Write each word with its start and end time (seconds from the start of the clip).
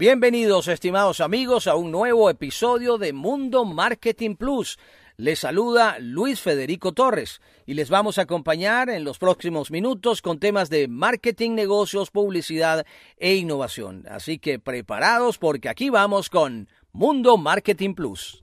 Bienvenidos, 0.00 0.66
estimados 0.68 1.20
amigos, 1.20 1.66
a 1.66 1.74
un 1.74 1.90
nuevo 1.90 2.30
episodio 2.30 2.96
de 2.96 3.12
Mundo 3.12 3.66
Marketing 3.66 4.34
Plus. 4.34 4.78
Les 5.18 5.40
saluda 5.40 5.98
Luis 5.98 6.40
Federico 6.40 6.92
Torres 6.92 7.42
y 7.66 7.74
les 7.74 7.90
vamos 7.90 8.16
a 8.16 8.22
acompañar 8.22 8.88
en 8.88 9.04
los 9.04 9.18
próximos 9.18 9.70
minutos 9.70 10.22
con 10.22 10.38
temas 10.38 10.70
de 10.70 10.88
marketing, 10.88 11.50
negocios, 11.50 12.10
publicidad 12.10 12.86
e 13.18 13.34
innovación. 13.34 14.06
Así 14.08 14.38
que 14.38 14.58
preparados 14.58 15.36
porque 15.36 15.68
aquí 15.68 15.90
vamos 15.90 16.30
con 16.30 16.70
Mundo 16.92 17.36
Marketing 17.36 17.92
Plus. 17.92 18.42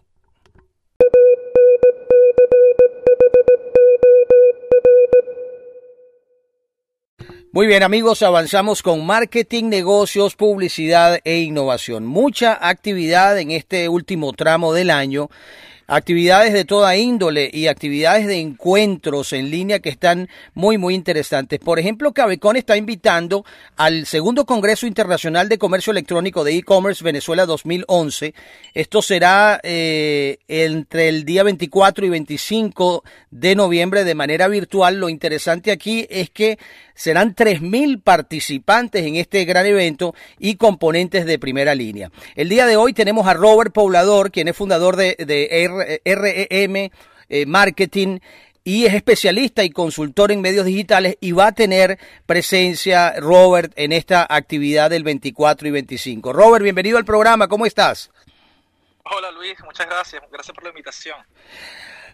Muy 7.54 7.66
bien 7.66 7.82
amigos, 7.82 8.24
avanzamos 8.24 8.84
con 8.84 9.06
marketing, 9.06 9.66
negocios, 9.70 10.36
publicidad 10.36 11.20
e 11.24 11.38
innovación. 11.38 12.06
Mucha 12.06 12.58
actividad 12.68 13.40
en 13.40 13.52
este 13.52 13.88
último 13.88 14.34
tramo 14.34 14.74
del 14.74 14.90
año 14.90 15.30
actividades 15.88 16.52
de 16.52 16.66
toda 16.66 16.96
índole 16.98 17.50
y 17.52 17.68
actividades 17.68 18.28
de 18.28 18.40
encuentros 18.40 19.32
en 19.32 19.50
línea 19.50 19.80
que 19.80 19.90
están 19.90 20.28
muy, 20.54 20.78
muy 20.78 20.94
interesantes. 20.94 21.60
Por 21.60 21.80
ejemplo, 21.80 22.14
Cabecon 22.14 22.58
está 22.58 22.76
invitando 22.76 23.46
al 23.78 24.06
segundo 24.06 24.46
Congreso 24.46 24.86
Internacional 24.86 25.48
de 25.48 25.58
Comercio 25.58 25.92
Electrónico 25.92 26.44
de 26.44 26.56
E-Commerce 26.58 27.04
Venezuela 27.04 27.46
2011. 27.46 28.34
Esto 28.74 29.02
será 29.02 29.62
eh, 29.64 30.40
entre 30.50 31.08
el 31.08 31.24
día 31.24 31.44
24 31.44 32.06
y 32.06 32.10
25 32.10 33.04
de 33.32 33.56
noviembre 33.56 34.04
de 34.04 34.16
manera 34.16 34.50
virtual. 34.50 34.98
Lo 34.98 35.08
interesante 35.08 35.72
aquí 35.72 36.06
es 36.10 36.30
que 36.30 36.60
serán 36.98 37.36
3.000 37.36 38.02
participantes 38.02 39.06
en 39.06 39.16
este 39.16 39.46
gran 39.46 39.66
evento 39.66 40.16
y 40.40 40.56
componentes 40.56 41.26
de 41.26 41.40
primera 41.40 41.76
línea. 41.76 42.12
El 42.36 42.50
día 42.50 42.66
de 42.66 42.76
hoy 42.76 42.94
tenemos 42.94 43.28
a 43.28 43.36
Robert 43.36 43.72
Poblador, 43.72 44.32
quien 44.32 44.48
es 44.48 44.58
fundador 44.58 44.96
de, 44.96 45.16
de 45.20 45.48
REM 46.06 46.90
eh, 47.30 47.46
Marketing 47.46 48.20
y 48.64 48.86
es 48.86 48.94
especialista 48.94 49.64
y 49.64 49.70
consultor 49.70 50.32
en 50.32 50.42
medios 50.42 50.66
digitales 50.66 51.18
y 51.22 51.32
va 51.32 51.48
a 51.48 51.52
tener 51.54 51.98
presencia 52.26 53.14
Robert 53.18 53.72
en 53.78 53.94
esta 53.94 54.28
actividad 54.30 54.90
del 54.90 55.04
24 55.04 55.70
y 55.70 55.72
25. 55.72 56.34
Robert, 56.34 56.64
bienvenido 56.64 56.98
al 56.98 57.06
programa, 57.06 57.48
¿cómo 57.48 57.66
estás? 57.66 58.12
Hola 59.06 59.32
Luis, 59.32 59.58
muchas 59.64 59.88
gracias, 59.88 60.22
gracias 60.30 60.54
por 60.54 60.66
la 60.66 60.70
invitación. 60.72 61.18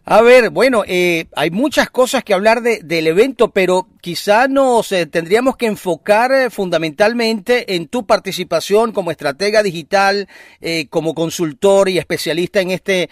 A 0.06 0.22
ver, 0.22 0.50
bueno, 0.50 0.84
eh, 0.86 1.28
hay 1.34 1.50
muchas 1.50 1.90
cosas 1.90 2.26
que 2.26 2.34
hablar 2.34 2.62
de, 2.62 2.82
del 2.84 3.08
evento, 3.08 3.52
pero 3.52 3.88
quizá 4.02 4.50
nos 4.50 4.92
eh, 4.92 5.06
tendríamos 5.06 5.56
que 5.56 5.66
enfocar 5.66 6.30
eh, 6.34 6.50
fundamentalmente 6.50 7.76
en 7.76 7.88
tu 7.88 8.06
participación 8.06 8.92
como 8.92 9.12
estratega 9.12 9.64
digital, 9.64 10.28
eh, 10.60 10.90
como 10.90 11.16
consultor 11.16 11.88
y 11.88 12.00
especialista 12.00 12.60
en 12.60 12.72
este 12.72 13.10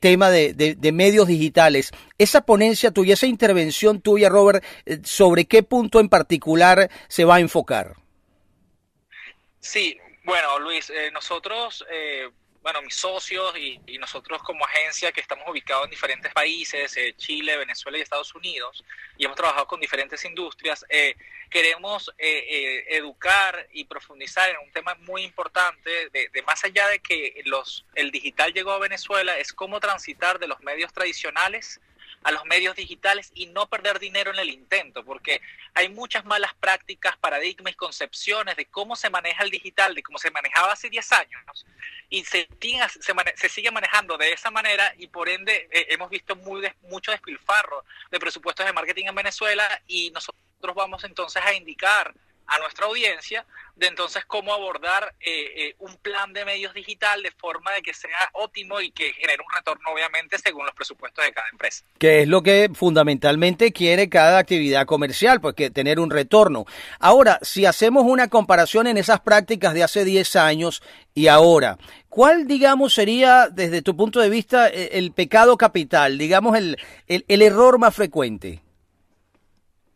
tema 0.00 0.30
de, 0.30 0.54
de, 0.54 0.92
medios 0.92 1.26
digitales. 1.26 1.90
Esa 2.16 2.42
ponencia 2.42 2.92
tuya, 2.92 3.14
esa 3.14 3.26
intervención 3.26 4.00
tuya, 4.00 4.28
Robert, 4.28 4.64
¿sobre 5.02 5.46
qué 5.46 5.62
punto 5.62 5.98
en 5.98 6.08
particular 6.08 6.90
se 7.08 7.24
va 7.24 7.36
a 7.36 7.40
enfocar? 7.40 7.94
Sí, 9.58 9.96
bueno, 10.24 10.58
Luis, 10.60 10.92
nosotros 11.12 11.84
bueno, 12.62 12.82
mis 12.82 12.94
socios 12.94 13.56
y, 13.56 13.80
y, 13.86 13.98
nosotros 13.98 14.42
como 14.42 14.64
agencia 14.64 15.12
que 15.12 15.20
estamos 15.20 15.48
ubicados 15.48 15.84
en 15.84 15.90
diferentes 15.90 16.32
países, 16.32 16.94
eh, 16.96 17.14
Chile, 17.16 17.56
Venezuela 17.56 17.96
y 17.96 18.02
Estados 18.02 18.34
Unidos, 18.34 18.84
y 19.16 19.24
hemos 19.24 19.36
trabajado 19.36 19.66
con 19.66 19.80
diferentes 19.80 20.24
industrias, 20.24 20.84
eh, 20.88 21.16
queremos 21.48 22.12
eh, 22.18 22.44
eh 22.48 22.96
educar 22.96 23.66
y 23.72 23.84
profundizar 23.84 24.50
en 24.50 24.58
un 24.58 24.70
tema 24.72 24.94
muy 24.96 25.22
importante, 25.22 26.10
de, 26.10 26.28
de, 26.28 26.42
más 26.42 26.62
allá 26.64 26.88
de 26.88 27.00
que 27.00 27.40
los, 27.46 27.86
el 27.94 28.10
digital 28.10 28.52
llegó 28.52 28.72
a 28.72 28.78
Venezuela, 28.78 29.38
es 29.38 29.52
cómo 29.52 29.80
transitar 29.80 30.38
de 30.38 30.48
los 30.48 30.60
medios 30.60 30.92
tradicionales 30.92 31.80
a 32.22 32.32
los 32.32 32.44
medios 32.44 32.76
digitales 32.76 33.30
y 33.34 33.46
no 33.46 33.68
perder 33.68 33.98
dinero 33.98 34.30
en 34.32 34.38
el 34.38 34.50
intento, 34.50 35.04
porque 35.04 35.40
hay 35.74 35.88
muchas 35.88 36.24
malas 36.24 36.52
prácticas, 36.54 37.16
paradigmas 37.16 37.72
y 37.72 37.76
concepciones 37.76 38.56
de 38.56 38.66
cómo 38.66 38.94
se 38.94 39.08
maneja 39.08 39.42
el 39.42 39.50
digital, 39.50 39.94
de 39.94 40.02
cómo 40.02 40.18
se 40.18 40.30
manejaba 40.30 40.72
hace 40.72 40.90
10 40.90 41.12
años, 41.12 41.66
y 42.10 42.24
se, 42.24 42.48
se, 42.60 43.14
se 43.36 43.48
sigue 43.48 43.70
manejando 43.70 44.18
de 44.18 44.32
esa 44.32 44.50
manera 44.50 44.92
y 44.98 45.06
por 45.06 45.28
ende 45.28 45.68
eh, 45.70 45.86
hemos 45.90 46.10
visto 46.10 46.36
muy 46.36 46.60
mucho 46.82 47.12
despilfarro 47.12 47.84
de 48.10 48.18
presupuestos 48.18 48.66
de 48.66 48.72
marketing 48.72 49.06
en 49.06 49.14
Venezuela 49.14 49.80
y 49.86 50.10
nosotros 50.10 50.74
vamos 50.74 51.04
entonces 51.04 51.42
a 51.42 51.54
indicar 51.54 52.12
a 52.50 52.58
nuestra 52.58 52.86
audiencia 52.86 53.46
de 53.76 53.86
entonces 53.86 54.24
cómo 54.26 54.52
abordar 54.52 55.14
eh, 55.20 55.30
eh, 55.56 55.74
un 55.78 55.96
plan 55.96 56.32
de 56.32 56.44
medios 56.44 56.74
digital 56.74 57.22
de 57.22 57.30
forma 57.30 57.70
de 57.72 57.80
que 57.80 57.94
sea 57.94 58.10
óptimo 58.34 58.80
y 58.80 58.90
que 58.90 59.12
genere 59.14 59.38
un 59.42 59.56
retorno 59.56 59.90
obviamente 59.92 60.36
según 60.36 60.66
los 60.66 60.74
presupuestos 60.74 61.24
de 61.24 61.32
cada 61.32 61.48
empresa. 61.50 61.84
Que 61.98 62.22
es 62.22 62.28
lo 62.28 62.42
que 62.42 62.70
fundamentalmente 62.74 63.72
quiere 63.72 64.08
cada 64.08 64.38
actividad 64.38 64.84
comercial, 64.84 65.40
pues 65.40 65.54
que 65.54 65.70
tener 65.70 65.98
un 65.98 66.10
retorno. 66.10 66.66
Ahora, 66.98 67.38
si 67.40 67.64
hacemos 67.64 68.04
una 68.04 68.28
comparación 68.28 68.86
en 68.86 68.98
esas 68.98 69.20
prácticas 69.20 69.72
de 69.72 69.84
hace 69.84 70.04
10 70.04 70.36
años 70.36 70.82
y 71.14 71.28
ahora, 71.28 71.78
¿cuál 72.08 72.46
digamos 72.46 72.92
sería 72.94 73.48
desde 73.48 73.80
tu 73.80 73.96
punto 73.96 74.20
de 74.20 74.28
vista 74.28 74.68
el, 74.68 74.88
el 74.92 75.12
pecado 75.12 75.56
capital, 75.56 76.18
digamos 76.18 76.58
el, 76.58 76.76
el 77.06 77.42
error 77.42 77.78
más 77.78 77.94
frecuente? 77.94 78.60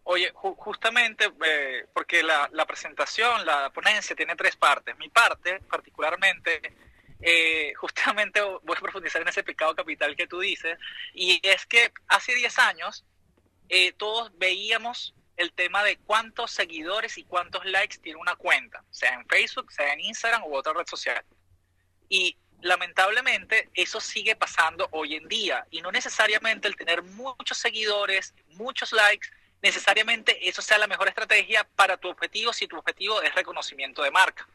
Oye, 0.04 0.30
ju 0.34 0.54
justamente 0.54 1.32
eh, 1.44 1.86
porque 1.92 2.22
la, 2.22 2.48
la, 2.52 2.66
presentación, 2.66 3.44
la 3.46 3.70
ponencia 3.70 4.14
tiene 4.14 4.36
tres 4.36 4.54
partes. 4.56 4.96
Mi 4.98 5.08
parte, 5.08 5.60
particularmente, 5.60 6.60
eh, 7.20 7.72
justamente 7.80 8.40
voy 8.42 8.76
a 8.76 8.80
profundizar 8.80 9.22
en 9.22 9.28
ese 9.28 9.42
pecado 9.42 9.74
capital 9.74 10.14
que 10.14 10.26
tú 10.26 10.40
dices, 10.40 10.78
y 11.14 11.40
es 11.42 11.64
que 11.66 11.92
hace 12.08 12.34
10 12.34 12.58
años 12.58 13.04
eh, 13.68 13.92
todos 13.92 14.36
veíamos 14.36 15.14
el 15.36 15.52
tema 15.52 15.82
de 15.82 15.96
cuántos 15.96 16.50
seguidores 16.50 17.18
y 17.18 17.24
cuántos 17.24 17.64
likes 17.64 17.98
tiene 17.98 18.20
una 18.20 18.36
cuenta, 18.36 18.84
sea 18.90 19.14
en 19.14 19.26
Facebook, 19.26 19.72
sea 19.72 19.92
en 19.94 20.00
Instagram 20.00 20.44
u 20.44 20.54
otra 20.54 20.74
red 20.74 20.86
social. 20.86 21.24
Y 22.08 22.36
lamentablemente 22.60 23.70
eso 23.74 24.00
sigue 24.00 24.36
pasando 24.36 24.86
hoy 24.92 25.14
en 25.14 25.26
día, 25.26 25.66
y 25.70 25.80
no 25.80 25.90
necesariamente 25.90 26.68
el 26.68 26.76
tener 26.76 27.02
muchos 27.02 27.56
seguidores, 27.56 28.34
muchos 28.48 28.92
likes, 28.92 29.28
necesariamente 29.64 30.46
eso 30.46 30.60
sea 30.60 30.76
la 30.76 30.86
mejor 30.86 31.08
estrategia 31.08 31.64
para 31.74 31.96
tu 31.96 32.10
objetivo 32.10 32.52
si 32.52 32.68
tu 32.68 32.76
objetivo 32.76 33.22
es 33.22 33.34
reconocimiento 33.34 34.02
de 34.02 34.10
marca. 34.10 34.46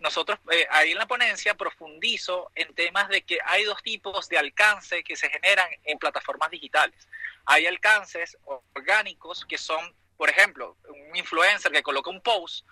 Nosotros 0.00 0.38
eh, 0.50 0.66
ahí 0.70 0.92
en 0.92 0.98
la 0.98 1.06
ponencia 1.06 1.54
profundizo 1.54 2.50
en 2.54 2.74
temas 2.74 3.08
de 3.08 3.22
que 3.22 3.38
hay 3.46 3.64
dos 3.64 3.82
tipos 3.82 4.28
de 4.28 4.36
alcance 4.36 5.02
que 5.02 5.16
se 5.16 5.30
generan 5.30 5.66
en 5.84 5.98
plataformas 5.98 6.50
digitales. 6.50 7.08
Hay 7.46 7.66
alcances 7.66 8.36
orgánicos 8.74 9.46
que 9.48 9.56
son, 9.56 9.94
por 10.18 10.28
ejemplo, 10.28 10.76
un 10.90 11.16
influencer 11.16 11.72
que 11.72 11.82
coloca 11.82 12.10
un 12.10 12.20
post. 12.20 12.66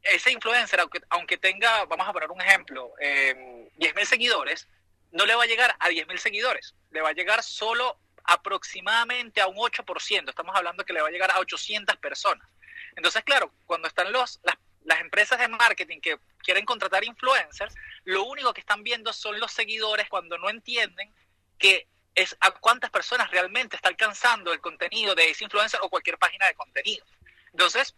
Ese 0.00 0.30
influencer, 0.30 0.80
aunque, 1.10 1.36
tenga, 1.36 1.84
vamos 1.84 2.08
a 2.08 2.14
poner 2.14 2.30
un 2.30 2.40
ejemplo, 2.40 2.94
eh, 2.98 3.68
10.000 3.76 4.04
seguidores, 4.06 4.66
no 5.12 5.26
le 5.26 5.34
va 5.34 5.42
a 5.42 5.46
llegar 5.46 5.76
a 5.80 5.90
10.000 5.90 6.16
seguidores, 6.16 6.74
le 6.92 7.02
va 7.02 7.10
a 7.10 7.12
llegar 7.12 7.42
solo 7.42 7.98
aproximadamente 8.28 9.40
a 9.40 9.46
un 9.46 9.56
8%. 9.56 10.28
Estamos 10.28 10.54
hablando 10.54 10.84
que 10.84 10.92
le 10.92 11.00
va 11.00 11.08
a 11.08 11.10
llegar 11.10 11.30
a 11.30 11.40
800 11.40 11.96
personas. 11.96 12.46
Entonces, 12.94 13.24
claro, 13.24 13.50
cuando 13.64 13.88
están 13.88 14.12
los, 14.12 14.38
las, 14.44 15.00
empresas 15.00 15.38
de 15.38 15.48
marketing 15.48 16.00
que 16.00 16.18
quieren 16.42 16.64
contratar 16.64 17.04
influencers, 17.04 17.74
lo 18.04 18.24
único 18.24 18.52
que 18.52 18.60
están 18.60 18.82
viendo 18.82 19.12
son 19.12 19.40
los 19.40 19.52
seguidores 19.52 20.08
cuando 20.08 20.36
no 20.38 20.50
entienden 20.50 21.12
que 21.58 21.86
es 22.14 22.36
a 22.40 22.50
cuántas 22.50 22.90
personas 22.90 23.30
realmente 23.30 23.76
está 23.76 23.88
alcanzando 23.88 24.52
el 24.52 24.60
contenido 24.60 25.14
de 25.14 25.30
ese 25.30 25.44
influencer 25.44 25.80
o 25.82 25.88
cualquier 25.88 26.18
página 26.18 26.46
de 26.46 26.54
contenido. 26.54 27.04
Entonces, 27.52 27.94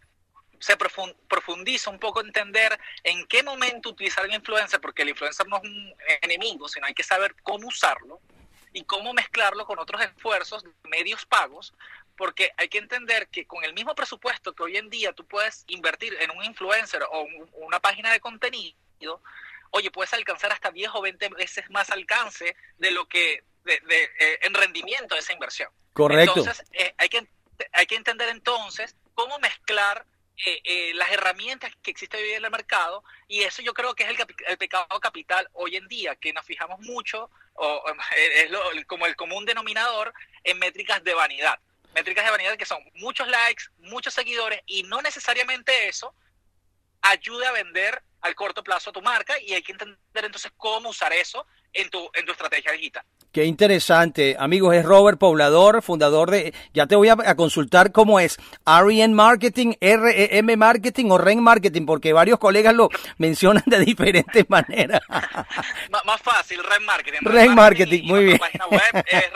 se 0.59 0.77
profundiza 0.77 1.89
un 1.89 1.99
poco 1.99 2.21
entender 2.21 2.79
en 3.03 3.25
qué 3.25 3.43
momento 3.43 3.89
utilizar 3.89 4.25
el 4.25 4.33
influencer, 4.33 4.79
porque 4.79 5.01
el 5.01 5.09
influencer 5.09 5.47
no 5.47 5.57
es 5.57 5.63
un 5.63 5.93
enemigo, 6.21 6.69
sino 6.69 6.85
hay 6.85 6.93
que 6.93 7.03
saber 7.03 7.35
cómo 7.41 7.67
usarlo 7.67 8.21
y 8.73 8.83
cómo 8.83 9.13
mezclarlo 9.13 9.65
con 9.65 9.79
otros 9.79 10.01
esfuerzos, 10.01 10.63
medios 10.83 11.25
pagos, 11.25 11.73
porque 12.17 12.51
hay 12.57 12.69
que 12.69 12.77
entender 12.77 13.27
que 13.29 13.45
con 13.45 13.63
el 13.63 13.73
mismo 13.73 13.95
presupuesto 13.95 14.53
que 14.53 14.63
hoy 14.63 14.77
en 14.77 14.89
día 14.89 15.13
tú 15.13 15.25
puedes 15.25 15.63
invertir 15.67 16.15
en 16.21 16.31
un 16.31 16.43
influencer 16.43 17.03
o 17.11 17.21
un, 17.21 17.49
una 17.53 17.79
página 17.79 18.11
de 18.11 18.19
contenido, 18.19 19.21
oye, 19.71 19.91
puedes 19.91 20.13
alcanzar 20.13 20.51
hasta 20.51 20.71
10 20.71 20.91
o 20.93 21.01
20 21.01 21.29
veces 21.29 21.69
más 21.69 21.89
alcance 21.89 22.55
de 22.77 22.91
lo 22.91 23.07
que 23.07 23.43
de, 23.63 23.79
de, 23.79 24.03
eh, 24.19 24.39
en 24.41 24.53
rendimiento 24.53 25.15
de 25.15 25.21
esa 25.21 25.33
inversión. 25.33 25.69
Correcto. 25.93 26.39
Entonces, 26.39 26.65
eh, 26.73 26.93
hay, 26.97 27.09
que, 27.09 27.27
hay 27.73 27.85
que 27.85 27.95
entender 27.95 28.29
entonces 28.29 28.95
cómo 29.13 29.37
mezclar 29.39 30.05
eh, 30.45 30.61
eh, 30.63 30.93
las 30.95 31.11
herramientas 31.11 31.71
que 31.83 31.91
existen 31.91 32.19
hoy 32.19 32.31
en 32.31 32.43
el 32.43 32.51
mercado 32.51 33.03
y 33.27 33.41
eso 33.41 33.61
yo 33.61 33.73
creo 33.73 33.93
que 33.93 34.03
es 34.03 34.09
el, 34.09 34.17
el, 34.47 34.57
pecado 34.57 34.87
capital 34.99 35.47
hoy 35.53 35.75
en 35.75 35.87
día, 35.87 36.15
que 36.15 36.33
nos 36.33 36.45
fijamos 36.45 36.79
mucho, 36.79 37.29
o 37.53 37.83
es 38.17 38.49
lo, 38.49 38.61
como 38.87 39.05
el 39.05 39.15
común 39.15 39.45
denominador, 39.45 40.13
en 40.43 40.57
métricas 40.57 41.03
de 41.03 41.13
vanidad. 41.13 41.59
Métricas 41.93 42.25
de 42.25 42.31
vanidad 42.31 42.57
que 42.57 42.65
son 42.65 42.79
muchos 42.95 43.27
likes, 43.27 43.65
muchos 43.79 44.13
seguidores 44.13 44.61
y 44.65 44.83
no 44.83 45.01
necesariamente 45.01 45.87
eso 45.87 46.15
ayude 47.01 47.45
a 47.45 47.51
vender 47.51 48.01
al 48.21 48.35
corto 48.35 48.63
plazo 48.63 48.91
tu 48.91 49.01
marca 49.01 49.39
y 49.39 49.53
hay 49.53 49.61
que 49.61 49.73
entender 49.73 49.97
entonces 50.13 50.51
cómo 50.57 50.89
usar 50.89 51.13
eso 51.13 51.45
en 51.73 51.89
tu, 51.89 52.09
en 52.13 52.25
tu 52.25 52.31
estrategia 52.31 52.71
digital. 52.71 53.05
Qué 53.31 53.45
interesante. 53.45 54.35
Amigos, 54.37 54.75
es 54.75 54.83
Robert 54.83 55.17
Poblador, 55.17 55.81
fundador 55.81 56.31
de, 56.31 56.53
ya 56.73 56.85
te 56.85 56.97
voy 56.97 57.07
a, 57.07 57.15
consultar 57.35 57.93
cómo 57.93 58.19
es, 58.19 58.37
REN 58.65 59.13
Marketing, 59.13 59.71
REM 59.79 60.57
Marketing 60.57 61.11
o 61.11 61.17
REN 61.17 61.41
Marketing, 61.41 61.85
porque 61.85 62.11
varios 62.11 62.39
colegas 62.39 62.75
lo 62.75 62.89
mencionan 63.19 63.63
de 63.67 63.79
diferentes 63.79 64.49
maneras. 64.49 64.99
más 66.05 66.21
fácil, 66.21 66.59
REN 66.61 66.83
Marketing. 66.83 67.19
REN, 67.21 67.55
Marketing, 67.55 68.03
muy 68.03 68.25
bien. 68.25 68.37
página 68.37 68.67
web 68.67 69.05
es 69.09 69.23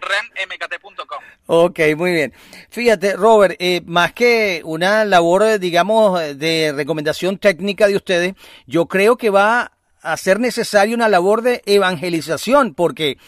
remmkt.com. 0.00 1.18
Ok, 1.46 1.80
muy 1.98 2.12
bien. 2.12 2.32
Fíjate, 2.70 3.16
Robert, 3.16 3.56
eh, 3.58 3.82
más 3.84 4.14
que 4.14 4.62
una 4.64 5.04
labor, 5.04 5.58
digamos, 5.58 6.38
de 6.38 6.72
recomendación 6.74 7.36
técnica 7.36 7.86
de 7.86 7.96
ustedes, 7.96 8.32
yo 8.66 8.86
creo 8.86 9.18
que 9.18 9.28
va 9.28 9.72
hacer 10.04 10.38
necesaria 10.38 10.94
una 10.94 11.08
labor 11.08 11.42
de 11.42 11.62
evangelización, 11.66 12.74
porque 12.74 13.18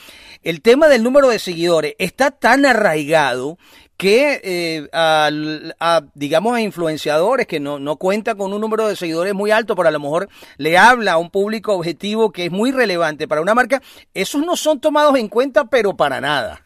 el 0.42 0.62
tema 0.62 0.88
del 0.88 1.02
número 1.02 1.28
de 1.28 1.38
seguidores 1.38 1.94
está 1.98 2.30
tan 2.30 2.64
arraigado 2.66 3.58
que 3.96 4.40
eh, 4.44 4.88
a, 4.92 6.02
digamos 6.14 6.54
a 6.54 6.60
influenciadores 6.60 7.46
que 7.46 7.60
no, 7.60 7.78
no 7.78 7.96
cuenta 7.96 8.34
con 8.34 8.52
un 8.52 8.60
número 8.60 8.86
de 8.88 8.96
seguidores 8.96 9.34
muy 9.34 9.50
alto, 9.50 9.74
pero 9.74 9.88
a 9.88 9.92
lo 9.92 10.00
mejor 10.00 10.28
le 10.58 10.76
habla 10.76 11.12
a 11.12 11.18
un 11.18 11.30
público 11.30 11.74
objetivo 11.74 12.30
que 12.30 12.46
es 12.46 12.52
muy 12.52 12.72
relevante 12.72 13.26
para 13.26 13.40
una 13.40 13.54
marca, 13.54 13.82
esos 14.12 14.44
no 14.44 14.56
son 14.56 14.80
tomados 14.80 15.16
en 15.16 15.28
cuenta, 15.28 15.64
pero 15.64 15.96
para 15.96 16.20
nada. 16.20 16.65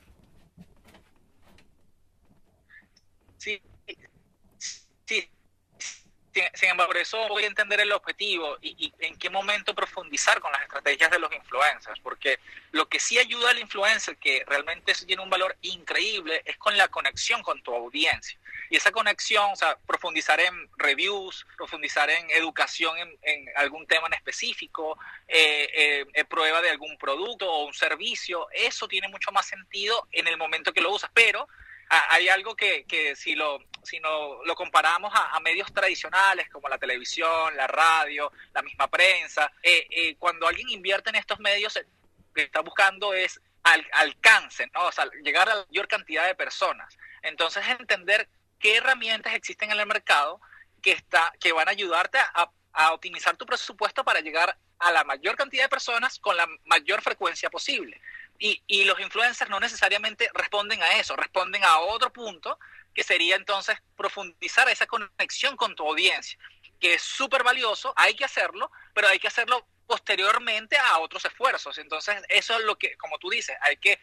Sin, 6.54 6.70
embargo, 6.70 6.92
eso 6.94 7.28
voy 7.28 7.44
a 7.44 7.46
entender 7.46 7.80
el 7.80 7.92
objetivo 7.92 8.58
y, 8.60 8.92
en 8.98 9.18
qué 9.18 9.30
momento 9.30 9.74
profundizar 9.74 10.40
con 10.40 10.52
las 10.52 10.62
estrategias 10.62 11.10
de 11.10 11.18
los 11.18 11.32
influencers, 11.32 11.98
porque 12.00 12.38
lo 12.72 12.88
que 12.88 13.00
sí 13.00 13.18
ayuda 13.18 13.50
al 13.50 13.58
influencer, 13.58 14.16
que 14.16 14.44
realmente 14.46 14.92
tiene 15.06 15.22
un 15.22 15.30
valor 15.30 15.56
increíble, 15.62 16.42
es 16.44 16.56
con 16.56 16.76
la 16.76 16.88
conexión 16.88 17.42
con 17.42 17.62
tu 17.62 17.74
audiencia. 17.74 18.38
Y 18.70 18.76
esa 18.76 18.92
conexión, 18.92 19.50
o 19.50 19.56
sea, 19.56 19.76
profundizar 19.86 20.38
en 20.40 20.70
reviews, 20.76 21.46
profundizar 21.56 22.08
en 22.08 22.30
educación 22.30 22.96
en, 23.22 23.48
algún 23.56 23.86
tema 23.86 24.06
en 24.06 24.14
específico, 24.14 24.98
eh, 25.26 26.06
eh, 26.12 26.24
prueba 26.24 26.62
de 26.62 26.70
algún 26.70 26.96
producto 26.98 27.50
o 27.50 27.66
un 27.66 27.74
servicio, 27.74 28.48
eso 28.52 28.86
tiene 28.86 29.08
mucho 29.08 29.32
más 29.32 29.46
sentido 29.46 30.06
en 30.12 30.28
el 30.28 30.36
momento 30.36 30.72
que 30.72 30.80
lo 30.80 30.92
usas, 30.92 31.10
pero 31.12 31.48
hay 31.90 32.28
algo 32.28 32.54
que, 32.54 32.84
que 32.84 33.16
si 33.16 33.34
lo, 33.34 33.58
si 33.82 33.98
no, 33.98 34.44
lo 34.44 34.54
comparamos 34.54 35.12
a, 35.14 35.38
medios 35.40 35.72
tradicionales 35.72 36.48
como 36.50 36.68
la 36.68 36.78
televisión, 36.78 37.56
la 37.56 37.66
radio, 37.66 38.30
la 38.52 38.62
misma 38.62 38.88
prensa, 38.88 39.50
eh, 39.62 39.86
eh, 39.90 40.16
cuando 40.16 40.46
alguien 40.46 40.68
invierte 40.68 41.10
en 41.10 41.16
estos 41.16 41.40
medios, 41.40 41.74
lo 41.76 42.32
que 42.32 42.42
está 42.42 42.60
buscando 42.60 43.12
es 43.12 43.40
al, 43.64 43.84
alcance, 43.92 44.68
¿no? 44.72 44.86
O 44.86 44.92
sea, 44.92 45.10
llegar 45.24 45.48
a 45.48 45.54
la 45.56 45.66
mayor 45.66 45.88
cantidad 45.88 46.26
de 46.26 46.34
personas. 46.34 46.96
Entonces, 47.22 47.66
entender 47.68 48.28
qué 48.58 48.76
herramientas 48.76 49.34
existen 49.34 49.72
en 49.72 49.80
el 49.80 49.86
mercado 49.86 50.40
que, 50.82 50.92
está, 50.92 51.32
que 51.40 51.52
van 51.52 51.68
a 51.68 51.72
ayudarte 51.72 52.18
a, 52.18 52.50
a 52.72 52.92
optimizar 52.92 53.36
tu 53.36 53.46
presupuesto 53.46 54.04
para 54.04 54.20
llegar 54.20 54.56
a 54.78 54.92
la 54.92 55.04
mayor 55.04 55.36
cantidad 55.36 55.64
de 55.64 55.68
personas 55.68 56.18
con 56.18 56.36
la 56.36 56.46
mayor 56.64 57.02
frecuencia 57.02 57.50
posible. 57.50 58.00
Y, 58.42 58.62
y, 58.66 58.84
los 58.84 58.98
influencers 58.98 59.50
no 59.50 59.60
necesariamente 59.60 60.30
responden 60.32 60.82
a 60.82 60.94
eso, 60.94 61.14
responden 61.14 61.62
a 61.62 61.78
otro 61.80 62.10
punto 62.10 62.58
que 62.94 63.04
sería 63.04 63.36
entonces 63.36 63.76
profundizar 63.96 64.66
esa 64.70 64.86
conexión 64.86 65.56
con 65.56 65.76
tu 65.76 65.86
audiencia, 65.86 66.38
que 66.80 66.94
es 66.94 67.02
súper 67.02 67.44
valioso, 67.44 67.92
hay 67.96 68.14
que 68.14 68.24
hacerlo, 68.24 68.72
pero 68.94 69.08
hay 69.08 69.18
que 69.18 69.28
hacerlo 69.28 69.66
posteriormente 69.86 70.78
a 70.78 71.00
otros 71.00 71.24
esfuerzos. 71.24 71.76
Entonces, 71.76 72.16
eso 72.28 72.58
es 72.58 72.64
lo 72.64 72.78
que, 72.78 72.96
como 72.96 73.18
tú 73.18 73.28
dices, 73.28 73.56
hay 73.60 73.76
que 73.76 74.00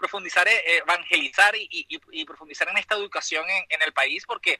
profundizar, 0.00 0.48
eh, 0.48 0.78
evangelizar 0.82 1.54
y, 1.54 2.24
profundizar 2.24 2.68
en 2.68 2.78
esta 2.78 2.96
educación 2.96 3.44
en, 3.68 3.82
el 3.86 3.92
país 3.92 4.24
porque 4.26 4.58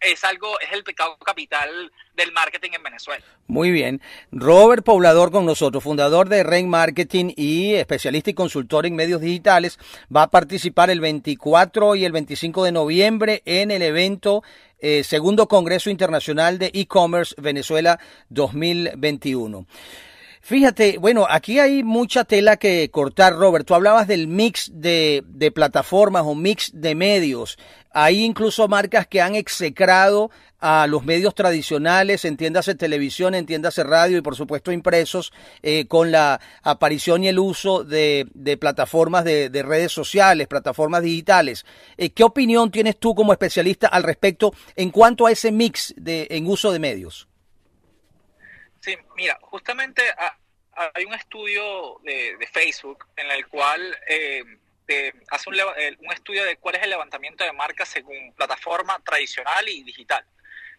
es, 0.00 0.24
algo, 0.24 0.60
es 0.60 0.70
el 0.72 0.84
pecado 0.84 1.16
capital 1.18 1.90
del 2.14 2.32
marketing 2.32 2.70
en 2.74 2.82
Venezuela. 2.82 3.24
Muy 3.46 3.70
bien. 3.70 4.00
Robert 4.30 4.84
Poblador 4.84 5.32
con 5.32 5.46
nosotros, 5.46 5.82
fundador 5.82 6.28
de 6.28 6.42
Rain 6.42 6.68
Marketing 6.68 7.32
y 7.36 7.74
especialista 7.74 8.30
y 8.30 8.34
consultor 8.34 8.86
en 8.86 8.94
medios 8.94 9.20
digitales, 9.20 9.78
va 10.14 10.24
a 10.24 10.30
participar 10.30 10.90
el 10.90 11.00
24 11.00 11.96
y 11.96 12.04
el 12.04 12.12
25 12.12 12.64
de 12.64 12.72
noviembre 12.72 13.42
en 13.46 13.70
el 13.70 13.82
evento 13.82 14.42
eh, 14.80 15.02
Segundo 15.02 15.48
Congreso 15.48 15.88
Internacional 15.88 16.58
de 16.58 16.70
E-Commerce 16.74 17.34
Venezuela 17.38 17.98
2021. 18.28 19.66
Fíjate, 20.46 20.98
bueno, 20.98 21.26
aquí 21.26 21.58
hay 21.58 21.82
mucha 21.82 22.24
tela 22.24 22.58
que 22.58 22.90
cortar, 22.90 23.34
Robert. 23.34 23.66
Tú 23.66 23.74
hablabas 23.74 24.06
del 24.06 24.28
mix 24.28 24.70
de, 24.74 25.24
plataformas 25.54 26.24
o 26.26 26.34
mix 26.34 26.70
de 26.74 26.94
medios. 26.94 27.56
Hay 27.92 28.22
incluso 28.22 28.68
marcas 28.68 29.06
que 29.06 29.22
han 29.22 29.36
execrado 29.36 30.30
a 30.60 30.86
los 30.86 31.02
medios 31.02 31.34
tradicionales, 31.34 32.26
entiéndase 32.26 32.74
televisión, 32.74 33.34
entiéndase 33.34 33.84
radio 33.84 34.18
y 34.18 34.20
por 34.20 34.36
supuesto 34.36 34.70
impresos, 34.70 35.32
eh, 35.62 35.86
con 35.86 36.12
la 36.12 36.38
aparición 36.62 37.24
y 37.24 37.28
el 37.28 37.38
uso 37.38 37.82
de, 37.82 38.28
plataformas 38.60 39.24
de, 39.24 39.62
redes 39.66 39.92
sociales, 39.92 40.46
plataformas 40.46 41.02
digitales. 41.02 41.64
Eh, 41.96 42.10
¿Qué 42.10 42.22
opinión 42.22 42.70
tienes 42.70 42.98
tú 42.98 43.14
como 43.14 43.32
especialista 43.32 43.86
al 43.86 44.02
respecto 44.02 44.52
en 44.76 44.90
cuanto 44.90 45.24
a 45.24 45.32
ese 45.32 45.50
mix 45.50 45.94
de, 45.96 46.26
en 46.28 46.46
uso 46.46 46.70
de 46.70 46.80
medios? 46.80 47.28
Sí, 48.84 48.98
mira, 49.16 49.38
justamente 49.40 50.02
hay 50.92 51.06
un 51.06 51.14
estudio 51.14 51.98
de, 52.02 52.36
Facebook 52.52 53.06
en 53.16 53.30
el 53.30 53.46
cual 53.48 53.98
eh, 54.06 54.44
hace 55.30 55.48
eh, 55.78 55.96
un, 56.00 56.12
estudio 56.12 56.44
de 56.44 56.58
cuál 56.58 56.74
es 56.74 56.82
el 56.82 56.90
levantamiento 56.90 57.44
de 57.44 57.52
marcas 57.54 57.88
según 57.88 58.34
plataforma 58.34 59.00
tradicional 59.02 59.66
y 59.70 59.84
digital. 59.84 60.22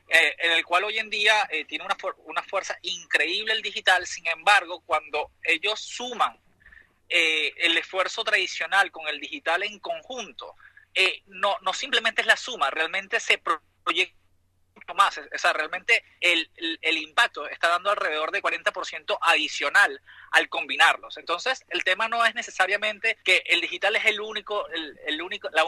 Eh, 0.07 0.35
en 0.37 0.51
el 0.51 0.63
cual 0.63 0.83
hoy 0.83 0.99
en 0.99 1.09
día 1.09 1.49
tiene 1.67 1.83
una, 1.83 1.97
una 2.25 2.43
fuerza 2.43 2.77
increíble 2.83 3.53
el 3.53 3.63
digital, 3.63 4.05
sin 4.05 4.27
embargo, 4.27 4.83
cuando 4.85 5.31
ellos 5.41 5.79
suman 5.79 6.39
el 7.09 7.75
esfuerzo 7.75 8.23
tradicional 8.23 8.91
con 8.91 9.07
el 9.07 9.19
digital 9.19 9.63
en 9.63 9.79
conjunto, 9.79 10.53
no, 11.25 11.57
no 11.63 11.73
simplemente 11.73 12.21
es 12.21 12.27
la 12.27 12.37
suma, 12.37 12.69
realmente 12.69 13.19
se 13.19 13.41
proyecta 13.83 14.24
más. 14.93 15.17
O 15.17 15.37
sea, 15.37 15.53
realmente 15.53 16.03
el, 16.19 16.49
el, 16.81 16.97
impacto 16.97 17.47
está 17.47 17.69
dando 17.69 17.89
alrededor 17.89 18.31
de 18.31 18.41
40% 18.41 19.17
adicional 19.21 20.01
al 20.31 20.49
combinarlos. 20.49 21.17
Entonces, 21.17 21.65
el 21.69 21.83
tema 21.83 22.07
no 22.07 22.25
es 22.25 22.35
necesariamente 22.35 23.17
que 23.23 23.43
el 23.47 23.61
digital 23.61 23.95
es 23.95 24.05
el 24.05 24.19
único, 24.21 24.67
el, 24.69 24.99
el 25.07 25.21
único, 25.21 25.49
la 25.51 25.63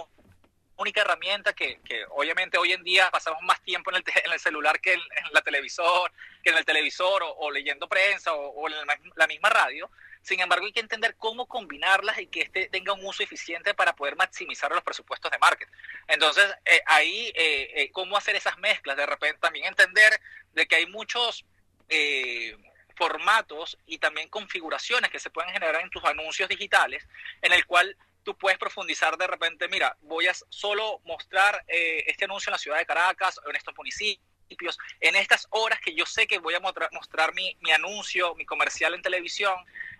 única 0.77 1.01
herramienta 1.01 1.53
que, 1.53 1.79
obviamente 2.09 2.57
hoy 2.57 2.71
en 2.73 2.83
día 2.83 3.09
pasamos 3.11 3.41
más 3.43 3.61
tiempo 3.61 3.91
en 3.91 4.03
el, 4.31 4.39
celular 4.39 4.79
que 4.79 4.93
en, 4.93 5.01
la 5.31 5.41
televisor, 5.41 6.11
que 6.43 6.51
en 6.51 6.57
el 6.57 6.65
televisor 6.65 7.23
o, 7.23 7.51
leyendo 7.51 7.87
prensa 7.87 8.33
o, 8.33 8.67
en 8.67 8.75
la 9.15 9.27
misma 9.27 9.49
radio, 9.49 9.89
sin 10.27 10.41
embargo, 10.41 10.65
hay 10.65 10.73
que 10.73 10.81
entender 10.81 11.15
cómo 11.15 11.45
combinarlas 11.45 12.19
y 12.19 12.27
que 12.27 12.41
este 12.41 12.67
tenga 12.67 12.91
un 12.91 13.05
uso 13.05 13.23
eficiente 13.23 13.73
para 13.73 13.95
poder 13.95 14.17
maximizar 14.17 14.69
los 14.69 14.83
presupuestos 14.83 15.31
de 15.31 15.37
marketing. 15.37 15.71
Entonces, 16.05 16.53
eh, 16.65 16.81
ahí, 16.85 17.31
eh, 17.33 17.71
eh, 17.75 17.91
cómo 17.93 18.17
hacer 18.17 18.35
esas 18.35 18.57
mezclas. 18.57 18.97
De 18.97 19.05
repente, 19.05 19.39
también 19.39 19.67
entender 19.67 20.19
de 20.51 20.67
que 20.67 20.75
hay 20.75 20.85
muchos 20.85 21.45
formatos 22.97 23.77
y 23.85 23.99
también 23.99 24.27
configuraciones 24.27 25.09
que 25.09 25.19
se 25.19 25.29
pueden 25.29 25.53
generar 25.53 25.81
en 25.81 25.89
tus 25.89 26.03
anuncios 26.03 26.49
digitales, 26.49 27.07
en 27.41 27.53
el 27.53 27.65
cual 27.65 27.95
tú 28.27 28.37
puedes 28.37 28.59
profundizar 28.59 29.17
de 29.17 29.25
repente, 29.25 29.69
mira, 29.69 29.95
voy 30.01 30.27
a 30.27 30.33
solo 30.49 30.99
mostrar 31.05 31.63
este 31.67 32.25
anuncio 32.25 32.49
en 32.49 32.51
la 32.51 32.57
ciudad 32.57 32.77
de 32.77 32.85
Caracas 32.85 33.39
o 33.45 33.49
en 33.49 33.55
estos 33.55 33.73
municipios 33.77 34.19
en 34.99 35.15
estas 35.15 35.47
horas 35.51 35.79
que 35.79 35.93
yo 35.93 36.05
sé 36.05 36.27
que 36.27 36.39
voy 36.39 36.53
a 36.53 36.59
mostrar, 36.59 37.33
mi, 37.33 37.71
anuncio, 37.71 38.35
mi 38.35 38.45
comercial 38.45 38.93
en 38.93 39.01
televisión, 39.01 39.55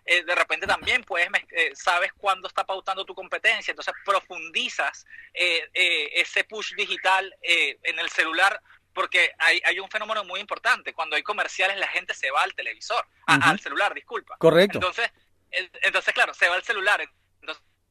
eh, 0.06 0.24
de 0.24 0.36
repente 0.36 0.66
también 0.66 1.04
puedes, 1.04 1.30
eh, 1.52 1.72
sabes 1.76 2.12
cuándo 2.14 2.48
está 2.48 2.66
pautando 2.66 3.06
tu 3.06 3.14
competencia, 3.14 3.72
entonces 3.72 3.94
profundizas 4.06 5.06
eh, 5.34 5.70
ese 6.14 6.44
push 6.44 6.74
digital 6.76 7.34
en 7.42 8.00
el 8.00 8.10
celular 8.10 8.62
porque 8.94 9.32
hay, 9.38 9.62
hay, 9.64 9.80
un 9.80 9.90
fenómeno 9.92 10.24
muy 10.24 10.40
importante. 10.40 10.92
Cuando 10.92 11.16
hay 11.16 11.22
comerciales, 11.22 11.78
la 11.78 11.88
gente 11.88 12.16
se 12.16 12.32
va 12.32 12.42
al 12.42 12.56
televisor, 12.56 13.06
al 13.28 13.60
celular, 13.60 13.94
disculpa. 13.94 14.38
Correcto. 14.40 14.80
Entonces, 14.80 15.12
entonces, 15.52 16.16
claro, 16.16 16.34
se 16.34 16.50
va 16.50 16.56
al 16.56 16.64
celular. 16.64 17.08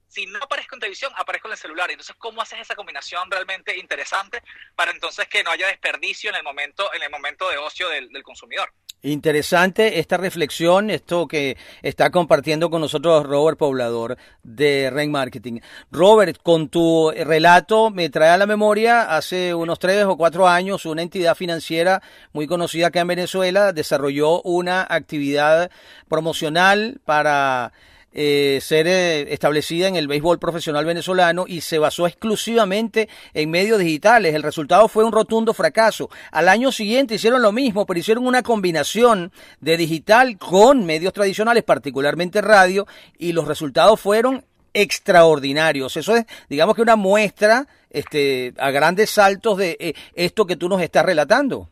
Si 0.09 0.27
no 0.27 0.39
aparezco 0.41 0.77
en 0.77 0.81
televisión, 0.81 1.13
aparezco 1.17 1.49
en 1.49 1.53
el 1.53 1.59
celular. 1.59 1.91
Entonces, 1.91 2.17
¿cómo 2.19 2.41
haces 2.41 2.61
esa 2.61 2.75
combinación 2.75 3.31
realmente 3.31 3.77
interesante 3.77 4.43
para 4.75 4.91
entonces 4.91 5.27
que 5.29 5.43
no 5.43 5.51
haya 5.51 5.67
desperdicio 5.67 6.31
en 6.31 6.37
el 6.37 6.43
momento, 6.43 6.93
en 6.95 7.03
el 7.03 7.11
momento 7.11 7.49
de 7.49 7.59
ocio 7.59 7.89
del, 7.89 8.23
consumidor? 8.23 8.73
Interesante 9.03 10.01
esta 10.01 10.17
reflexión, 10.17 10.91
esto 10.91 11.29
que 11.29 11.57
está 11.83 12.11
compartiendo 12.11 12.71
con 12.71 12.81
nosotros 12.81 13.25
Robert 13.25 13.59
Poblador 13.59 14.17
de 14.43 14.91
Ren 14.91 15.11
Marketing. 15.11 15.61
Robert, 15.91 16.41
con 16.43 16.69
tu 16.71 17.11
relato 17.11 17.91
me 17.91 18.09
trae 18.09 18.31
a 18.31 18.39
la 18.39 18.47
memoria 18.47 19.15
hace 19.17 19.55
unos 19.55 19.79
tres 19.79 20.05
o 20.05 20.17
cuatro 20.17 20.49
años 20.49 20.87
una 20.87 21.03
entidad 21.03 21.35
financiera 21.37 22.03
muy 22.33 22.47
conocida 22.47 22.89
acá 22.89 23.01
en 23.01 23.09
Venezuela 23.09 23.73
desarrolló 23.73 24.41
una 24.43 24.87
actividad 24.89 25.71
promocional 26.09 27.01
para 27.05 27.73
eh, 28.19 28.61
ser 28.63 28.87
eh, 28.87 29.35
establecida 29.35 29.89
en 29.89 29.97
el 29.97 30.09
béisbol 30.09 30.39
profesional 30.39 30.87
venezolano 30.87 31.45
y 31.47 31.61
se 31.61 31.79
basó 31.79 32.07
exclusivamente 32.07 33.11
en 33.35 33.51
medios 33.51 33.79
digitales. 33.79 34.35
El 34.35 34.43
resultado 34.43 34.89
fue 34.89 35.05
un 35.05 35.13
rotundo 35.13 35.53
fracaso. 35.53 36.09
Al 36.33 36.49
año 36.49 36.73
siguiente 36.73 37.17
hicieron 37.17 37.43
lo 37.43 37.53
mismo, 37.53 37.85
pero 37.85 38.01
hicieron 38.01 38.27
una 38.27 38.43
combinación 38.43 39.33
de 39.61 39.77
digital 39.77 40.39
con 40.39 40.87
medios 40.87 41.13
tradicionales, 41.13 41.63
particularmente 41.63 42.41
radio, 42.41 42.87
y 43.19 43.33
los 43.33 43.47
resultados 43.47 44.01
fueron 44.01 44.47
extraordinarios. 44.73 45.99
Eso 45.99 46.17
es, 46.17 46.25
digamos 46.49 46.75
que 46.75 46.83
una 46.83 46.97
muestra 46.97 47.69
este, 47.91 48.55
a 48.57 48.71
grandes 48.71 49.11
saltos 49.11 49.59
de 49.59 49.77
eh, 49.79 49.93
esto 50.15 50.47
que 50.47 50.57
tú 50.57 50.71
nos 50.71 50.81
estás 50.81 51.05
relatando. 51.05 51.69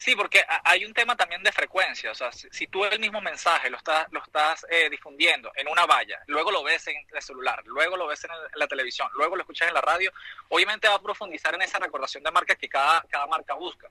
Sí, 0.00 0.16
porque 0.16 0.42
hay 0.64 0.86
un 0.86 0.94
tema 0.94 1.14
también 1.14 1.42
de 1.42 1.52
frecuencia. 1.52 2.10
O 2.10 2.14
sea, 2.14 2.32
si, 2.32 2.66
tú 2.68 2.86
el 2.86 2.98
mismo 2.98 3.20
mensaje 3.20 3.68
lo 3.68 3.76
estás, 3.76 4.10
lo 4.10 4.22
estás 4.22 4.64
eh, 4.70 4.88
difundiendo 4.88 5.52
en 5.54 5.68
una 5.68 5.84
valla, 5.84 6.18
luego 6.26 6.50
lo 6.50 6.62
ves 6.62 6.88
en 6.88 6.96
el 7.12 7.20
celular, 7.20 7.62
luego 7.66 7.98
lo 7.98 8.06
ves 8.06 8.24
en, 8.24 8.30
la 8.54 8.66
televisión, 8.66 9.10
luego 9.12 9.36
lo 9.36 9.42
escuchas 9.42 9.68
en 9.68 9.74
la 9.74 9.82
radio, 9.82 10.10
obviamente 10.48 10.88
va 10.88 10.94
a 10.94 11.02
profundizar 11.02 11.54
en 11.54 11.60
esa 11.60 11.78
recordación 11.78 12.24
de 12.24 12.30
marcas 12.30 12.56
que 12.56 12.66
cada, 12.66 13.02
cada 13.10 13.26
marca 13.26 13.52
busca. 13.52 13.90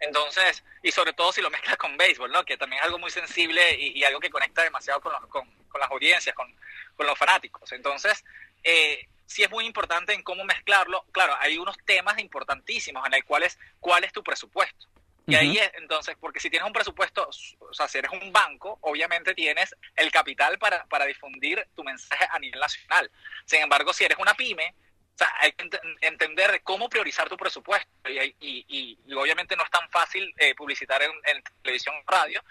Entonces, 0.00 0.64
y 0.82 0.90
sobre 0.90 1.12
todo 1.12 1.30
si 1.30 1.40
lo 1.40 1.50
mezclas 1.50 1.76
con 1.76 1.96
béisbol, 1.96 2.32
¿no? 2.32 2.44
Que 2.44 2.56
también 2.56 2.80
es 2.80 2.86
algo 2.86 2.98
muy 2.98 3.12
sensible 3.12 3.76
y, 3.78 4.02
algo 4.02 4.18
que 4.18 4.30
conecta 4.30 4.64
demasiado 4.64 5.00
con, 5.00 5.12
con, 5.28 5.80
las 5.80 5.88
audiencias, 5.92 6.34
con, 6.34 6.52
con, 6.96 7.06
los 7.06 7.16
fanáticos. 7.16 7.70
Entonces, 7.70 8.24
eh, 8.64 9.06
sí 9.26 9.44
es 9.44 9.50
muy 9.50 9.66
importante 9.66 10.14
en 10.14 10.24
cómo 10.24 10.42
mezclarlo. 10.42 11.04
Claro, 11.12 11.36
hay 11.38 11.58
unos 11.58 11.76
temas 11.84 12.18
importantísimos 12.18 13.06
en 13.06 13.14
el 13.14 13.24
cual 13.24 13.44
es 13.44 13.56
cuál 13.78 14.02
es 14.02 14.12
tu 14.12 14.24
presupuesto. 14.24 14.88
Y 15.26 15.34
ahí 15.34 15.56
es, 15.56 15.70
entonces, 15.74 16.16
porque 16.20 16.38
si 16.38 16.50
tienes 16.50 16.66
un 16.66 16.72
presupuesto, 16.72 17.28
o 17.58 17.72
sea, 17.72 17.88
si 17.88 17.98
eres 17.98 18.10
un 18.12 18.30
banco, 18.30 18.78
obviamente 18.82 19.34
tienes 19.34 19.74
el 19.96 20.12
capital 20.12 20.58
para, 20.58 20.84
para 20.86 21.06
difundir 21.06 21.66
tu 21.74 21.82
mensaje 21.82 22.26
a 22.30 22.38
nivel 22.38 22.60
nacional. 22.60 23.10
Sin 23.46 23.62
embargo, 23.62 23.92
si 23.94 24.04
eres 24.04 24.18
una 24.18 24.34
pyme, 24.34 24.74
o 25.14 25.16
sea, 25.16 25.32
hay 25.40 25.52
que 25.52 25.70
entender 26.02 26.60
cómo 26.62 26.88
priorizar 26.88 27.28
tu 27.28 27.36
presupuesto. 27.36 27.88
Y, 28.08 28.34
y, 28.68 29.14
obviamente 29.14 29.56
no 29.56 29.64
es 29.64 29.70
tan 29.70 29.88
fácil 29.88 30.34
eh, 30.36 30.54
publicitar 30.54 31.02
en, 31.02 31.12
en 31.24 31.42
televisión 31.62 31.94
o 31.96 32.10
radio, 32.10 32.42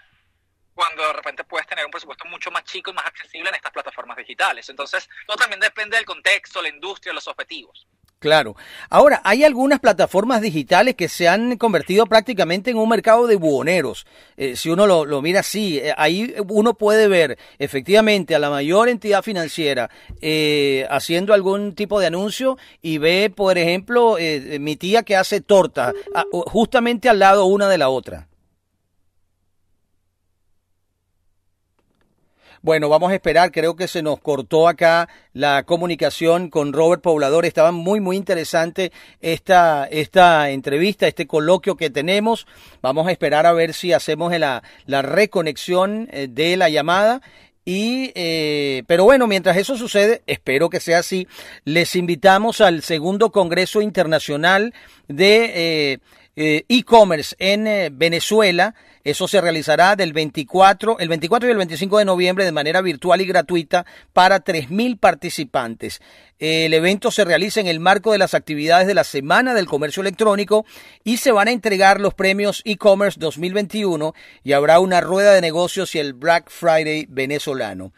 cuando 0.74 1.06
de 1.06 1.12
repente 1.12 1.44
puedes 1.44 1.66
tener 1.68 1.84
un 1.84 1.90
presupuesto 1.90 2.24
mucho 2.24 2.50
más 2.50 2.64
chico 2.64 2.90
y 2.90 2.94
más 2.94 3.06
accesible 3.06 3.50
en 3.50 3.54
estas 3.54 3.72
plataformas 3.72 4.16
digitales. 4.16 4.68
Entonces, 4.68 5.08
todo 5.26 5.36
también 5.36 5.60
depende 5.60 5.96
del 5.96 6.06
contexto, 6.06 6.60
la 6.60 6.68
industria, 6.68 7.12
los 7.12 7.28
objetivos. 7.28 7.86
Claro. 8.24 8.56
Ahora, 8.88 9.20
hay 9.22 9.44
algunas 9.44 9.80
plataformas 9.80 10.40
digitales 10.40 10.94
que 10.94 11.10
se 11.10 11.28
han 11.28 11.58
convertido 11.58 12.06
prácticamente 12.06 12.70
en 12.70 12.78
un 12.78 12.88
mercado 12.88 13.26
de 13.26 13.36
buhoneros. 13.36 14.06
Eh, 14.38 14.56
si 14.56 14.70
uno 14.70 14.86
lo, 14.86 15.20
mira 15.20 15.40
así, 15.40 15.76
eh, 15.76 15.92
ahí 15.98 16.34
uno 16.48 16.72
puede 16.72 17.06
ver 17.06 17.36
efectivamente 17.58 18.34
a 18.34 18.38
la 18.38 18.48
mayor 18.48 18.88
entidad 18.88 19.22
financiera 19.22 19.90
eh, 20.22 20.86
haciendo 20.88 21.34
algún 21.34 21.74
tipo 21.74 22.00
de 22.00 22.06
anuncio 22.06 22.56
y 22.80 22.96
ve, 22.96 23.28
por 23.28 23.58
ejemplo, 23.58 24.16
mi 24.58 24.76
tía 24.76 25.02
que 25.02 25.16
hace 25.16 25.42
torta, 25.42 25.92
justamente 26.46 27.10
al 27.10 27.18
lado 27.18 27.44
una 27.44 27.68
de 27.68 27.76
la 27.76 27.90
otra. 27.90 28.28
Bueno, 32.64 32.88
vamos 32.88 33.12
a 33.12 33.14
esperar, 33.14 33.52
creo 33.52 33.76
que 33.76 33.86
se 33.88 34.00
nos 34.00 34.20
cortó 34.20 34.68
acá 34.68 35.10
la 35.34 35.64
comunicación 35.64 36.48
con 36.48 36.72
Robert 36.72 37.02
Poblador. 37.02 37.44
Estaba 37.44 37.72
muy, 37.72 38.00
muy 38.00 38.16
interesante 38.16 38.90
esta, 39.20 39.84
esta 39.84 40.48
entrevista, 40.48 41.06
este 41.06 41.26
coloquio 41.26 41.76
que 41.76 41.90
tenemos. 41.90 42.46
Vamos 42.80 43.06
a 43.06 43.12
esperar 43.12 43.44
a 43.44 43.52
ver 43.52 43.74
si 43.74 43.92
hacemos 43.92 44.32
la, 44.38 44.62
la 44.86 45.02
reconexión 45.02 46.08
eh, 46.10 46.26
de 46.30 46.56
la 46.56 46.70
llamada. 46.70 47.20
Y, 47.66 48.12
eh, 48.14 48.82
pero 48.86 49.04
bueno, 49.04 49.26
mientras 49.26 49.58
eso 49.58 49.76
sucede, 49.76 50.22
espero 50.26 50.70
que 50.70 50.80
sea 50.80 51.00
así, 51.00 51.28
les 51.66 51.94
invitamos 51.94 52.62
al 52.62 52.82
segundo 52.82 53.30
Congreso 53.30 53.82
Internacional 53.82 54.72
de 55.06 55.52
eh, 55.92 55.98
E-Commerce 56.36 57.36
en 57.38 57.96
Venezuela 57.96 58.74
eso 59.04 59.28
se 59.28 59.42
realizará 59.42 59.96
del 59.96 60.14
24, 60.14 60.98
el 60.98 61.08
24 61.10 61.46
y 61.46 61.52
el 61.52 61.58
25 61.58 61.98
de 61.98 62.06
noviembre 62.06 62.46
de 62.46 62.52
manera 62.52 62.80
virtual 62.80 63.20
y 63.20 63.26
gratuita 63.26 63.84
para 64.14 64.42
3.000 64.42 64.98
participantes. 64.98 66.00
El 66.40 66.74
evento 66.74 67.12
se 67.12 67.24
realiza 67.24 67.60
en 67.60 67.68
el 67.68 67.78
marco 67.78 68.10
de 68.10 68.18
las 68.18 68.34
actividades 68.34 68.88
de 68.88 68.94
la 68.94 69.04
Semana 69.04 69.54
del 69.54 69.66
Comercio 69.66 70.00
Electrónico 70.00 70.66
y 71.04 71.18
se 71.18 71.30
van 71.30 71.46
a 71.46 71.52
entregar 71.52 72.00
los 72.00 72.12
premios 72.12 72.60
e-commerce 72.64 73.20
2021 73.20 74.14
y 74.42 74.52
habrá 74.52 74.80
una 74.80 75.00
rueda 75.00 75.32
de 75.32 75.40
negocios 75.40 75.94
y 75.94 76.00
el 76.00 76.12
Black 76.12 76.50
Friday 76.50 77.06
venezolano. 77.08 77.92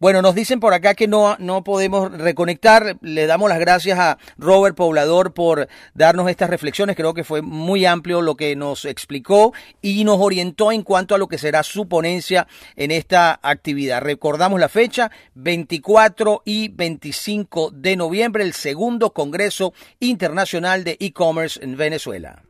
Bueno, 0.00 0.22
nos 0.22 0.36
dicen 0.36 0.60
por 0.60 0.74
acá 0.74 0.94
que 0.94 1.08
no, 1.08 1.34
no 1.40 1.64
podemos 1.64 2.12
reconectar. 2.12 2.98
Le 3.00 3.26
damos 3.26 3.48
las 3.48 3.58
gracias 3.58 3.98
a 3.98 4.18
Robert 4.36 4.76
Poblador 4.76 5.34
por 5.34 5.66
darnos 5.92 6.30
estas 6.30 6.50
reflexiones. 6.50 6.94
Creo 6.94 7.14
que 7.14 7.24
fue 7.24 7.42
muy 7.42 7.84
amplio 7.84 8.22
lo 8.22 8.36
que 8.36 8.54
nos 8.54 8.84
explicó 8.84 9.52
y 9.82 10.04
nos 10.04 10.18
orientó 10.20 10.70
en 10.70 10.82
cuanto 10.82 11.16
a 11.16 11.18
lo 11.18 11.26
que 11.26 11.36
será 11.36 11.64
su 11.64 11.88
ponencia 11.88 12.46
en 12.76 12.92
esta 12.92 13.40
actividad. 13.42 14.00
Recordamos 14.00 14.60
la 14.60 14.68
fecha, 14.68 15.10
24 15.34 16.42
y 16.44 16.68
25 16.68 17.72
de 17.80 17.96
noviembre, 17.96 18.44
el 18.44 18.52
segundo 18.52 19.12
Congreso 19.12 19.72
Internacional 20.00 20.84
de 20.84 20.96
E-Commerce 21.00 21.62
en 21.62 21.76
Venezuela. 21.76 22.42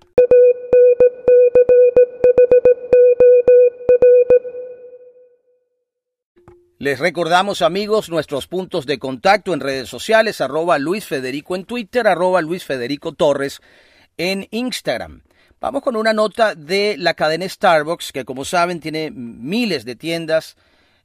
Les 6.80 7.00
recordamos 7.00 7.60
amigos 7.60 8.08
nuestros 8.08 8.46
puntos 8.46 8.86
de 8.86 9.00
contacto 9.00 9.52
en 9.52 9.58
redes 9.58 9.88
sociales, 9.88 10.40
arroba 10.40 10.78
Luis 10.78 11.06
Federico 11.06 11.56
en 11.56 11.64
Twitter, 11.64 12.06
arroba 12.06 12.40
Luis 12.40 12.64
Federico 12.64 13.12
Torres 13.12 13.60
en 14.16 14.46
Instagram. 14.52 15.22
Vamos 15.60 15.82
con 15.82 15.96
una 15.96 16.12
nota 16.12 16.54
de 16.54 16.94
la 16.96 17.14
cadena 17.14 17.48
Starbucks, 17.48 18.12
que 18.12 18.24
como 18.24 18.44
saben 18.44 18.78
tiene 18.78 19.10
miles 19.10 19.84
de 19.84 19.96
tiendas 19.96 20.56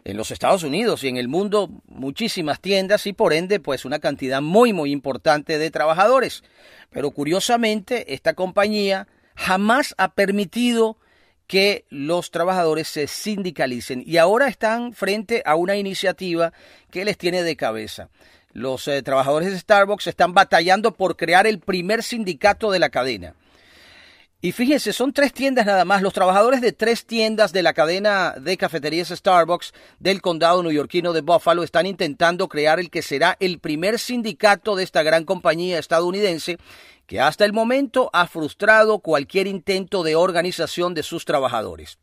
en 0.05 0.17
los 0.17 0.31
Estados 0.31 0.63
Unidos 0.63 1.03
y 1.03 1.07
en 1.07 1.17
el 1.17 1.27
mundo, 1.27 1.69
muchísimas 1.87 2.59
tiendas 2.59 3.07
y 3.07 3.13
por 3.13 3.33
ende 3.33 3.59
pues 3.59 3.85
una 3.85 3.99
cantidad 3.99 4.41
muy 4.41 4.73
muy 4.73 4.91
importante 4.91 5.57
de 5.57 5.71
trabajadores. 5.71 6.43
Pero 6.89 7.11
curiosamente 7.11 8.13
esta 8.13 8.33
compañía 8.33 9.07
jamás 9.35 9.95
ha 9.97 10.13
permitido 10.13 10.97
que 11.47 11.85
los 11.89 12.31
trabajadores 12.31 12.87
se 12.87 13.07
sindicalicen 13.07 14.03
y 14.05 14.17
ahora 14.17 14.47
están 14.47 14.93
frente 14.93 15.43
a 15.45 15.55
una 15.55 15.75
iniciativa 15.75 16.53
que 16.89 17.05
les 17.05 17.17
tiene 17.17 17.43
de 17.43 17.55
cabeza. 17.55 18.09
Los 18.53 18.87
eh, 18.87 19.01
trabajadores 19.01 19.51
de 19.51 19.59
Starbucks 19.59 20.07
están 20.07 20.33
batallando 20.33 20.93
por 20.93 21.17
crear 21.17 21.47
el 21.47 21.59
primer 21.59 22.03
sindicato 22.03 22.71
de 22.71 22.79
la 22.79 22.89
cadena. 22.89 23.35
Y 24.45 24.51
fíjense, 24.51 24.91
son 24.91 25.13
tres 25.13 25.31
tiendas 25.31 25.65
nada 25.65 25.85
más. 25.85 26.01
Los 26.01 26.11
trabajadores 26.11 26.59
de 26.59 26.73
tres 26.73 27.05
tiendas 27.05 27.53
de 27.53 27.63
la 27.63 27.71
cadena 27.71 28.31
de 28.31 28.57
cafeterías 28.57 29.07
Starbucks 29.07 29.73
del 29.99 30.21
condado 30.21 30.61
neoyorquino 30.61 31.13
de 31.13 31.21
Buffalo 31.21 31.63
están 31.63 31.85
intentando 31.85 32.49
crear 32.49 32.77
el 32.77 32.89
que 32.89 33.01
será 33.01 33.37
el 33.39 33.59
primer 33.59 33.99
sindicato 33.99 34.75
de 34.75 34.83
esta 34.83 35.01
gran 35.01 35.23
compañía 35.23 35.79
estadounidense 35.79 36.57
que 37.07 37.21
hasta 37.21 37.45
el 37.45 37.53
momento 37.53 38.09
ha 38.11 38.27
frustrado 38.27 38.99
cualquier 38.99 39.47
intento 39.47 40.03
de 40.03 40.17
organización 40.17 40.93
de 40.93 41.03
sus 41.03 41.23
trabajadores. 41.23 41.97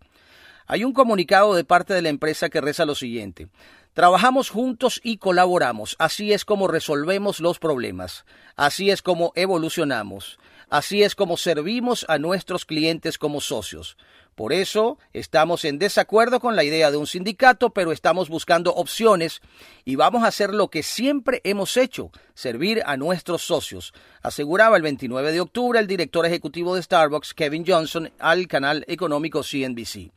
Hay 0.67 0.85
un 0.85 0.95
comunicado 0.95 1.55
de 1.55 1.65
parte 1.65 1.93
de 1.93 2.01
la 2.01 2.09
empresa 2.09 2.49
que 2.49 2.63
reza 2.63 2.87
lo 2.87 2.95
siguiente. 2.95 3.49
Trabajamos 3.93 4.49
juntos 4.49 4.99
y 5.05 5.19
colaboramos. 5.19 5.95
Así 5.99 6.33
es 6.33 6.47
como 6.47 6.69
resolvemos 6.69 7.41
los 7.41 7.59
problemas. 7.59 8.25
Así 8.57 8.91
es 8.91 9.03
como 9.03 9.33
evolucionamos. 9.35 10.39
Así 10.71 11.03
es 11.03 11.17
como 11.17 11.37
servimos 11.37 12.07
a 12.09 12.19
nuestros 12.19 12.65
clientes 12.65 13.19
como 13.19 13.41
socios. 13.41 13.97
Por 14.37 14.53
eso 14.53 14.99
estamos 15.13 15.65
en 15.65 15.81
desacuerdo 15.81 16.39
con 16.39 16.55
la 16.55 16.63
idea 16.63 16.93
de 16.93 16.97
un 16.97 17.09
sindicato, 17.09 17.71
pero 17.71 17.91
estamos 17.91 18.29
buscando 18.29 18.73
opciones 18.73 19.43
y 19.85 19.97
vamos 19.97 20.23
a 20.23 20.29
hacer 20.29 20.55
lo 20.55 20.69
que 20.69 20.85
siempre 20.85 21.41
hemos 21.43 21.77
hecho, 21.77 22.13
servir 22.35 22.83
a 22.87 22.97
nuestros 22.97 23.43
socios, 23.43 23.93
aseguraba 24.23 24.77
el 24.77 24.83
29 24.83 25.33
de 25.33 25.41
octubre 25.41 25.81
el 25.81 25.89
director 25.89 26.25
ejecutivo 26.25 26.77
de 26.77 26.83
Starbucks, 26.83 27.35
Kevin 27.35 27.65
Johnson, 27.67 28.11
al 28.21 28.47
canal 28.47 28.85
económico 28.87 29.43
CNBC. 29.43 30.13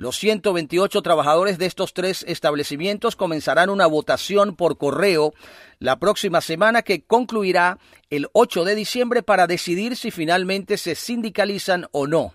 Los 0.00 0.16
128 0.16 1.02
trabajadores 1.02 1.58
de 1.58 1.66
estos 1.66 1.92
tres 1.92 2.24
establecimientos 2.26 3.16
comenzarán 3.16 3.68
una 3.68 3.84
votación 3.84 4.56
por 4.56 4.78
correo 4.78 5.34
la 5.78 5.98
próxima 5.98 6.40
semana 6.40 6.80
que 6.80 7.02
concluirá 7.02 7.76
el 8.08 8.26
8 8.32 8.64
de 8.64 8.76
diciembre 8.76 9.22
para 9.22 9.46
decidir 9.46 9.96
si 9.96 10.10
finalmente 10.10 10.78
se 10.78 10.94
sindicalizan 10.94 11.86
o 11.92 12.06
no. 12.06 12.32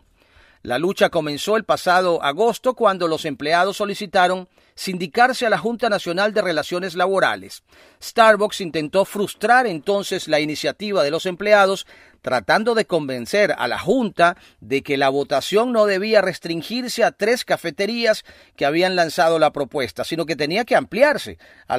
La 0.61 0.77
lucha 0.77 1.09
comenzó 1.09 1.57
el 1.57 1.63
pasado 1.63 2.21
agosto 2.21 2.75
cuando 2.75 3.07
los 3.07 3.25
empleados 3.25 3.77
solicitaron 3.77 4.47
sindicarse 4.75 5.47
a 5.47 5.49
la 5.49 5.57
Junta 5.57 5.89
Nacional 5.89 6.33
de 6.33 6.43
Relaciones 6.43 6.95
Laborales. 6.95 7.63
Starbucks 7.99 8.61
intentó 8.61 9.05
frustrar 9.05 9.65
entonces 9.65 10.27
la 10.27 10.39
iniciativa 10.39 11.03
de 11.03 11.11
los 11.11 11.25
empleados 11.25 11.87
tratando 12.25 12.73
de 12.73 12.85
convencer 12.85 13.53
a 13.55 13.67
la 13.67 13.77
Junta 13.77 14.35
de 14.59 14.81
que 14.81 14.97
la 14.97 15.09
votación 15.09 15.71
no 15.71 15.85
debía 15.85 16.21
restringirse 16.21 17.03
a 17.03 17.11
tres 17.11 17.45
cafeterías 17.45 18.25
que 18.55 18.65
habían 18.65 18.95
lanzado 18.95 19.37
la 19.37 19.53
propuesta, 19.53 20.03
sino 20.03 20.25
que 20.25 20.35
tenía 20.35 20.65
que 20.65 20.75
ampliarse 20.75 21.37
a, 21.67 21.77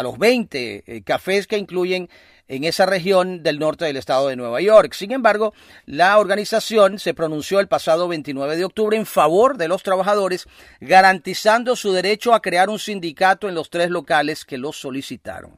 los 0.00 0.16
20 0.16 0.84
eh, 0.86 1.02
cafés 1.02 1.48
que 1.48 1.58
incluyen 1.58 2.08
en 2.46 2.62
esa 2.62 2.86
región 2.86 3.42
del 3.42 3.58
norte 3.58 3.84
del 3.84 3.96
estado 3.96 4.28
de 4.28 4.36
Nueva 4.36 4.60
York. 4.60 4.92
Sin 4.92 5.10
embargo, 5.10 5.52
la 5.86 6.16
organización 6.18 7.00
se 7.00 7.12
pronunció 7.12 7.58
el 7.58 7.66
pasado 7.66 8.06
29 8.06 8.56
de 8.56 8.64
octubre 8.64 8.96
en 8.96 9.06
favor 9.06 9.56
de 9.56 9.66
los 9.66 9.82
trabajadores, 9.82 10.46
garantizando 10.80 11.74
su 11.74 11.92
derecho 11.92 12.32
a 12.32 12.42
crear 12.42 12.70
un 12.70 12.78
sindicato 12.78 13.48
en 13.48 13.56
los 13.56 13.70
tres 13.70 13.90
locales 13.90 14.44
que 14.44 14.56
los 14.56 14.78
solicitaron. 14.80 15.56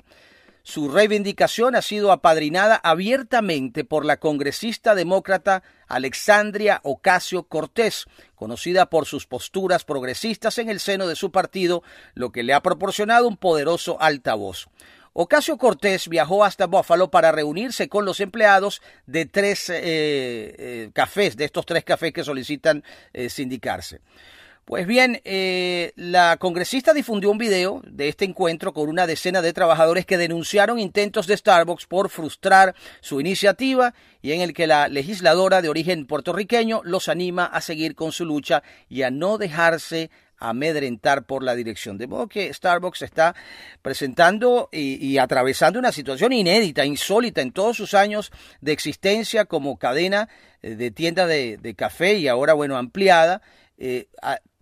Su 0.71 0.89
reivindicación 0.89 1.75
ha 1.75 1.83
sido 1.83 2.13
apadrinada 2.13 2.77
abiertamente 2.77 3.83
por 3.83 4.05
la 4.05 4.19
congresista 4.19 4.95
demócrata 4.95 5.65
Alexandria 5.89 6.79
Ocasio 6.85 7.43
Cortés, 7.43 8.07
conocida 8.37 8.87
por 8.87 9.05
sus 9.05 9.27
posturas 9.27 9.83
progresistas 9.83 10.59
en 10.59 10.69
el 10.69 10.79
seno 10.79 11.09
de 11.09 11.17
su 11.17 11.33
partido, 11.33 11.83
lo 12.15 12.31
que 12.31 12.45
le 12.45 12.55
ha 12.55 12.63
proporcionado 12.63 13.27
un 13.27 13.37
poderoso 13.37 14.01
altavoz. 14.01 14.69
Ocasio 15.13 15.59
Cortés 15.59 16.09
viajó 16.09 16.45
hasta 16.45 16.69
Buffalo 16.69 17.11
para 17.11 17.33
reunirse 17.33 17.89
con 17.89 18.05
los 18.05 18.21
empleados 18.21 18.81
de 19.07 19.27
tres 19.27 19.71
eh, 19.71 19.75
eh, 19.83 20.91
cafés, 20.93 21.37
de 21.37 21.47
estos 21.47 21.67
tres 21.67 21.83
cafés 21.83 22.13
que 22.13 22.23
solicitan 22.23 22.85
eh, 23.13 23.29
sindicarse. 23.29 24.03
Pues 24.71 24.87
bien, 24.87 25.21
la 25.97 26.37
congresista 26.37 26.95
difundió 26.95 27.33
un 27.33 27.39
video 27.39 27.83
de 27.85 28.07
este 28.07 28.25
encuentro 28.25 28.73
con 28.73 28.89
una 28.89 29.09
decena 29.09 29.43
de 29.43 29.53
trabajadores 29.53 30.07
que 30.07 30.17
denunciaron 30.17 30.79
intentos 30.79 31.27
de 31.27 31.37
Starbucks 31.37 31.87
por 31.87 32.09
frustrar 32.09 32.77
su 33.01 33.21
iniciativa 33.21 33.95
y 34.23 34.31
en 34.31 34.43
el 34.43 34.53
que 34.53 34.69
la 34.69 34.87
legisladora 34.87 35.61
de 35.61 35.71
origen 35.71 36.07
puertorriqueño 36.07 36.83
los 36.85 37.09
anima 37.09 37.47
a 37.47 37.61
seguir 37.61 37.97
con 37.97 38.13
su 38.13 38.25
lucha 38.25 38.63
y 38.89 39.03
a 39.03 39.11
no 39.11 39.39
dejarse 39.39 40.09
amedrentar 40.39 41.25
por 41.25 41.43
la 41.43 41.57
dirección. 41.57 41.99
De 41.99 42.07
modo 42.07 42.29
que 42.29 42.55
Starbucks 42.55 43.03
está 43.03 43.35
presentando 43.83 44.69
y, 44.71 45.19
atravesando 45.19 45.81
una 45.81 45.91
situación 45.91 46.33
inédita, 46.33 46.87
insólita 46.87 47.41
en 47.41 47.51
todos 47.51 47.77
sus 47.77 47.93
años 47.93 48.31
de 48.61 48.71
existencia 48.71 49.47
como 49.47 49.81
cadena 49.81 50.29
eh, 50.63 50.77
de 50.77 50.93
tienda 50.93 51.27
de, 51.27 51.75
café 51.77 52.15
y 52.15 52.29
ahora, 52.29 52.53
bueno, 52.53 52.77
ampliada. 52.77 53.43
Eh, 53.83 54.09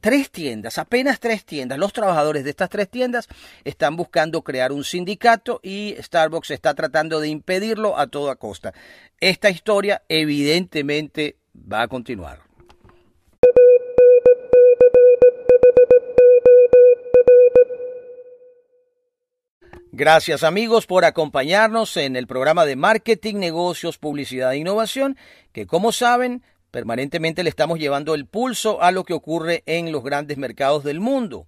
tres 0.00 0.30
tiendas, 0.30 0.78
apenas 0.78 1.20
tres 1.20 1.44
tiendas. 1.44 1.78
Los 1.78 1.92
trabajadores 1.92 2.44
de 2.44 2.50
estas 2.50 2.70
tres 2.70 2.88
tiendas 2.88 3.28
están 3.64 3.96
buscando 3.96 4.42
crear 4.42 4.72
un 4.72 4.84
sindicato 4.84 5.60
y 5.62 5.96
Starbucks 6.00 6.50
está 6.50 6.74
tratando 6.74 7.20
de 7.20 7.28
impedirlo 7.28 7.98
a 7.98 8.06
toda 8.06 8.36
costa. 8.36 8.72
Esta 9.20 9.50
historia 9.50 10.02
evidentemente 10.08 11.36
va 11.54 11.82
a 11.82 11.88
continuar. 11.88 12.48
Gracias 19.90 20.44
amigos 20.44 20.86
por 20.86 21.04
acompañarnos 21.04 21.96
en 21.96 22.14
el 22.14 22.28
programa 22.28 22.64
de 22.64 22.76
Marketing, 22.76 23.34
Negocios, 23.36 23.98
Publicidad 23.98 24.52
e 24.52 24.58
Innovación, 24.58 25.16
que 25.52 25.66
como 25.66 25.90
saben, 25.90 26.44
permanentemente 26.70 27.42
le 27.42 27.50
estamos 27.50 27.78
llevando 27.78 28.14
el 28.14 28.26
pulso 28.26 28.82
a 28.82 28.92
lo 28.92 29.04
que 29.04 29.14
ocurre 29.14 29.62
en 29.66 29.92
los 29.92 30.02
grandes 30.02 30.38
mercados 30.38 30.84
del 30.84 31.00
mundo. 31.00 31.46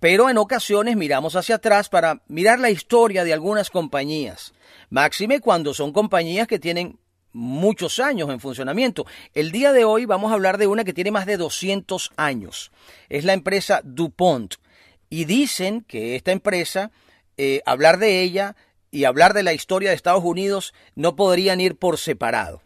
Pero 0.00 0.30
en 0.30 0.38
ocasiones 0.38 0.96
miramos 0.96 1.36
hacia 1.36 1.56
atrás 1.56 1.88
para 1.88 2.22
mirar 2.26 2.58
la 2.58 2.70
historia 2.70 3.22
de 3.22 3.32
algunas 3.32 3.70
compañías. 3.70 4.54
Máxime 4.88 5.40
cuando 5.40 5.74
son 5.74 5.92
compañías 5.92 6.46
que 6.46 6.58
tienen 6.58 6.98
muchos 7.32 8.00
años 8.00 8.30
en 8.30 8.40
funcionamiento. 8.40 9.06
El 9.34 9.52
día 9.52 9.72
de 9.72 9.84
hoy 9.84 10.06
vamos 10.06 10.30
a 10.30 10.34
hablar 10.34 10.58
de 10.58 10.66
una 10.66 10.84
que 10.84 10.94
tiene 10.94 11.10
más 11.10 11.26
de 11.26 11.36
200 11.36 12.12
años. 12.16 12.72
Es 13.08 13.24
la 13.24 13.34
empresa 13.34 13.82
DuPont. 13.84 14.54
Y 15.10 15.24
dicen 15.24 15.82
que 15.82 16.16
esta 16.16 16.32
empresa 16.32 16.92
eh, 17.36 17.62
hablar 17.66 17.98
de 17.98 18.22
ella 18.22 18.56
y 18.90 19.04
hablar 19.04 19.34
de 19.34 19.42
la 19.42 19.52
historia 19.52 19.90
de 19.90 19.96
Estados 19.96 20.24
Unidos 20.24 20.74
no 20.94 21.16
podrían 21.16 21.60
ir 21.60 21.76
por 21.76 21.98
separado. 21.98 22.62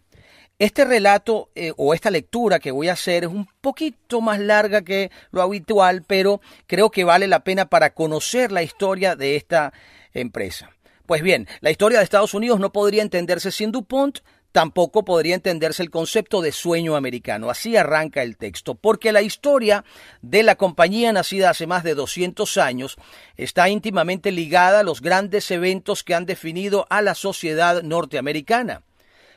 Este 0.58 0.84
relato 0.84 1.50
eh, 1.56 1.72
o 1.76 1.94
esta 1.94 2.12
lectura 2.12 2.60
que 2.60 2.70
voy 2.70 2.88
a 2.88 2.92
hacer 2.92 3.24
es 3.24 3.30
un 3.30 3.48
poquito 3.60 4.20
más 4.20 4.38
larga 4.38 4.82
que 4.82 5.10
lo 5.32 5.42
habitual, 5.42 6.04
pero 6.06 6.40
creo 6.68 6.90
que 6.90 7.02
vale 7.02 7.26
la 7.26 7.42
pena 7.42 7.66
para 7.66 7.92
conocer 7.92 8.52
la 8.52 8.62
historia 8.62 9.16
de 9.16 9.34
esta 9.34 9.72
empresa. 10.12 10.70
Pues 11.06 11.22
bien, 11.22 11.48
la 11.60 11.72
historia 11.72 11.98
de 11.98 12.04
Estados 12.04 12.34
Unidos 12.34 12.60
no 12.60 12.72
podría 12.72 13.02
entenderse 13.02 13.50
sin 13.50 13.72
DuPont, 13.72 14.20
tampoco 14.52 15.04
podría 15.04 15.34
entenderse 15.34 15.82
el 15.82 15.90
concepto 15.90 16.40
de 16.40 16.52
sueño 16.52 16.94
americano. 16.94 17.50
Así 17.50 17.76
arranca 17.76 18.22
el 18.22 18.36
texto, 18.36 18.76
porque 18.76 19.10
la 19.10 19.22
historia 19.22 19.84
de 20.22 20.44
la 20.44 20.54
compañía 20.54 21.12
nacida 21.12 21.50
hace 21.50 21.66
más 21.66 21.82
de 21.82 21.96
200 21.96 22.58
años 22.58 22.96
está 23.36 23.68
íntimamente 23.68 24.30
ligada 24.30 24.80
a 24.80 24.84
los 24.84 25.00
grandes 25.00 25.50
eventos 25.50 26.04
que 26.04 26.14
han 26.14 26.26
definido 26.26 26.86
a 26.90 27.02
la 27.02 27.16
sociedad 27.16 27.82
norteamericana. 27.82 28.82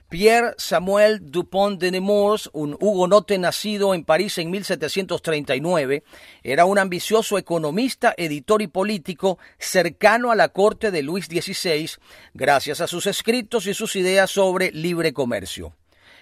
Pierre 0.10 0.54
Samuel 0.58 1.20
Dupont 1.32 1.78
de 1.78 1.92
Nemours, 1.92 2.50
un 2.54 2.78
hugonote 2.80 3.38
nacido 3.38 3.94
en 3.94 4.06
París 4.06 4.38
en 4.38 4.50
1739, 4.50 6.04
era 6.44 6.64
un 6.64 6.80
ambicioso 6.80 7.38
economista, 7.38 8.14
editor 8.16 8.62
y 8.62 8.68
político 8.68 9.38
cercano 9.60 10.32
a 10.32 10.36
la 10.36 10.48
corte 10.48 10.92
de 10.92 11.04
Luis 11.04 11.26
XVI, 11.26 11.92
gracias 12.34 12.80
a 12.80 12.88
sus 12.88 13.06
escritos 13.06 13.68
y 13.68 13.74
sus 13.74 13.98
ideas 13.98 14.32
sobre 14.32 14.72
libre 14.72 15.12
comercio. 15.12 15.76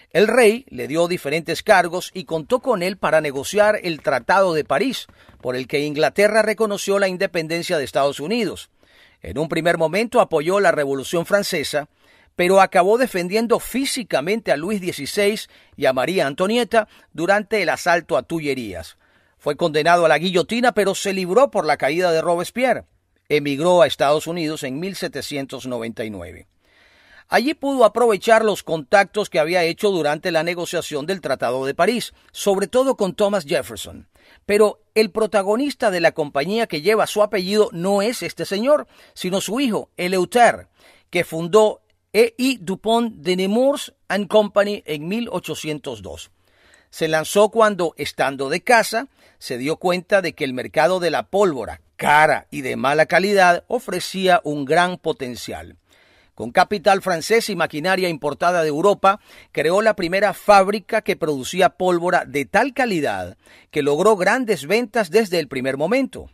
El 0.09 0.29
rey 0.29 0.65
le 0.69 0.87
dio 0.87 1.07
diferentes 1.07 1.61
cargos 1.61 2.09
y 2.11 2.23
contó 2.23 2.61
con 2.61 2.81
él 2.81 2.97
para 2.97 3.21
negociar 3.21 3.79
el 3.83 4.01
Tratado 4.01 4.55
de 4.55 4.63
París, 4.63 5.05
por 5.41 5.55
el 5.55 5.67
que 5.67 5.81
Inglaterra 5.81 6.41
reconoció 6.41 6.97
la 6.97 7.07
independencia 7.07 7.77
de 7.77 7.83
Estados 7.83 8.19
Unidos. 8.19 8.71
En 9.21 9.37
un 9.37 9.47
primer 9.47 9.77
momento 9.77 10.21
apoyó 10.21 10.59
la 10.59 10.71
Revolución 10.71 11.27
Francesa, 11.27 11.87
pero 12.35 12.61
acabó 12.61 12.97
defendiendo 12.97 13.59
físicamente 13.59 14.51
a 14.51 14.57
Luis 14.57 14.79
XVI 14.79 15.39
y 15.75 15.85
a 15.85 15.93
María 15.93 16.27
Antonieta 16.27 16.87
durante 17.13 17.61
el 17.61 17.69
asalto 17.69 18.17
a 18.17 18.23
Tullerías. 18.23 18.97
Fue 19.37 19.55
condenado 19.55 20.05
a 20.05 20.09
la 20.09 20.17
guillotina, 20.17 20.73
pero 20.73 20.95
se 20.95 21.13
libró 21.13 21.51
por 21.51 21.65
la 21.65 21.77
caída 21.77 22.11
de 22.11 22.21
Robespierre. 22.21 22.85
Emigró 23.29 23.81
a 23.81 23.87
Estados 23.87 24.27
Unidos 24.27 24.63
en 24.63 24.79
1799. 24.79 26.47
Allí 27.27 27.55
pudo 27.55 27.85
aprovechar 27.85 28.45
los 28.45 28.61
contactos 28.61 29.29
que 29.29 29.39
había 29.39 29.63
hecho 29.63 29.89
durante 29.89 30.31
la 30.31 30.43
negociación 30.43 31.07
del 31.07 31.21
Tratado 31.21 31.65
de 31.65 31.73
París, 31.73 32.13
sobre 32.31 32.67
todo 32.67 32.95
con 32.97 33.15
Thomas 33.15 33.45
Jefferson. 33.45 34.07
Pero 34.45 34.81
el 34.93 35.09
protagonista 35.09 35.89
de 35.89 36.01
la 36.01 36.11
compañía 36.11 36.67
que 36.67 36.81
lleva 36.81 37.07
su 37.07 37.23
apellido 37.23 37.69
no 37.71 38.03
es 38.03 38.21
este 38.21 38.45
señor, 38.45 38.87
sino 39.15 39.41
su 39.41 39.59
hijo, 39.59 39.89
Eleuter, 39.97 40.67
que 41.09 41.23
fundó 41.23 41.81
E.I. 42.17 42.59
Dupont 42.61 43.13
de 43.13 43.35
Nemours 43.35 43.93
and 44.07 44.29
Company 44.29 44.81
en 44.85 45.05
1802. 45.09 46.31
Se 46.89 47.09
lanzó 47.09 47.49
cuando, 47.49 47.93
estando 47.97 48.47
de 48.47 48.61
casa, 48.61 49.09
se 49.37 49.57
dio 49.57 49.75
cuenta 49.75 50.21
de 50.21 50.31
que 50.31 50.45
el 50.45 50.53
mercado 50.53 51.01
de 51.01 51.11
la 51.11 51.23
pólvora, 51.23 51.81
cara 51.97 52.47
y 52.51 52.61
de 52.61 52.77
mala 52.77 53.05
calidad, 53.05 53.65
ofrecía 53.67 54.39
un 54.45 54.63
gran 54.63 54.97
potencial. 54.97 55.75
Con 56.35 56.51
capital 56.51 57.01
francés 57.01 57.49
y 57.49 57.57
maquinaria 57.57 58.07
importada 58.07 58.61
de 58.61 58.69
Europa, 58.69 59.19
creó 59.51 59.81
la 59.81 59.97
primera 59.97 60.33
fábrica 60.33 61.01
que 61.01 61.17
producía 61.17 61.71
pólvora 61.71 62.23
de 62.23 62.45
tal 62.45 62.73
calidad 62.73 63.35
que 63.71 63.81
logró 63.81 64.15
grandes 64.15 64.67
ventas 64.67 65.11
desde 65.11 65.39
el 65.39 65.49
primer 65.49 65.75
momento. 65.75 66.29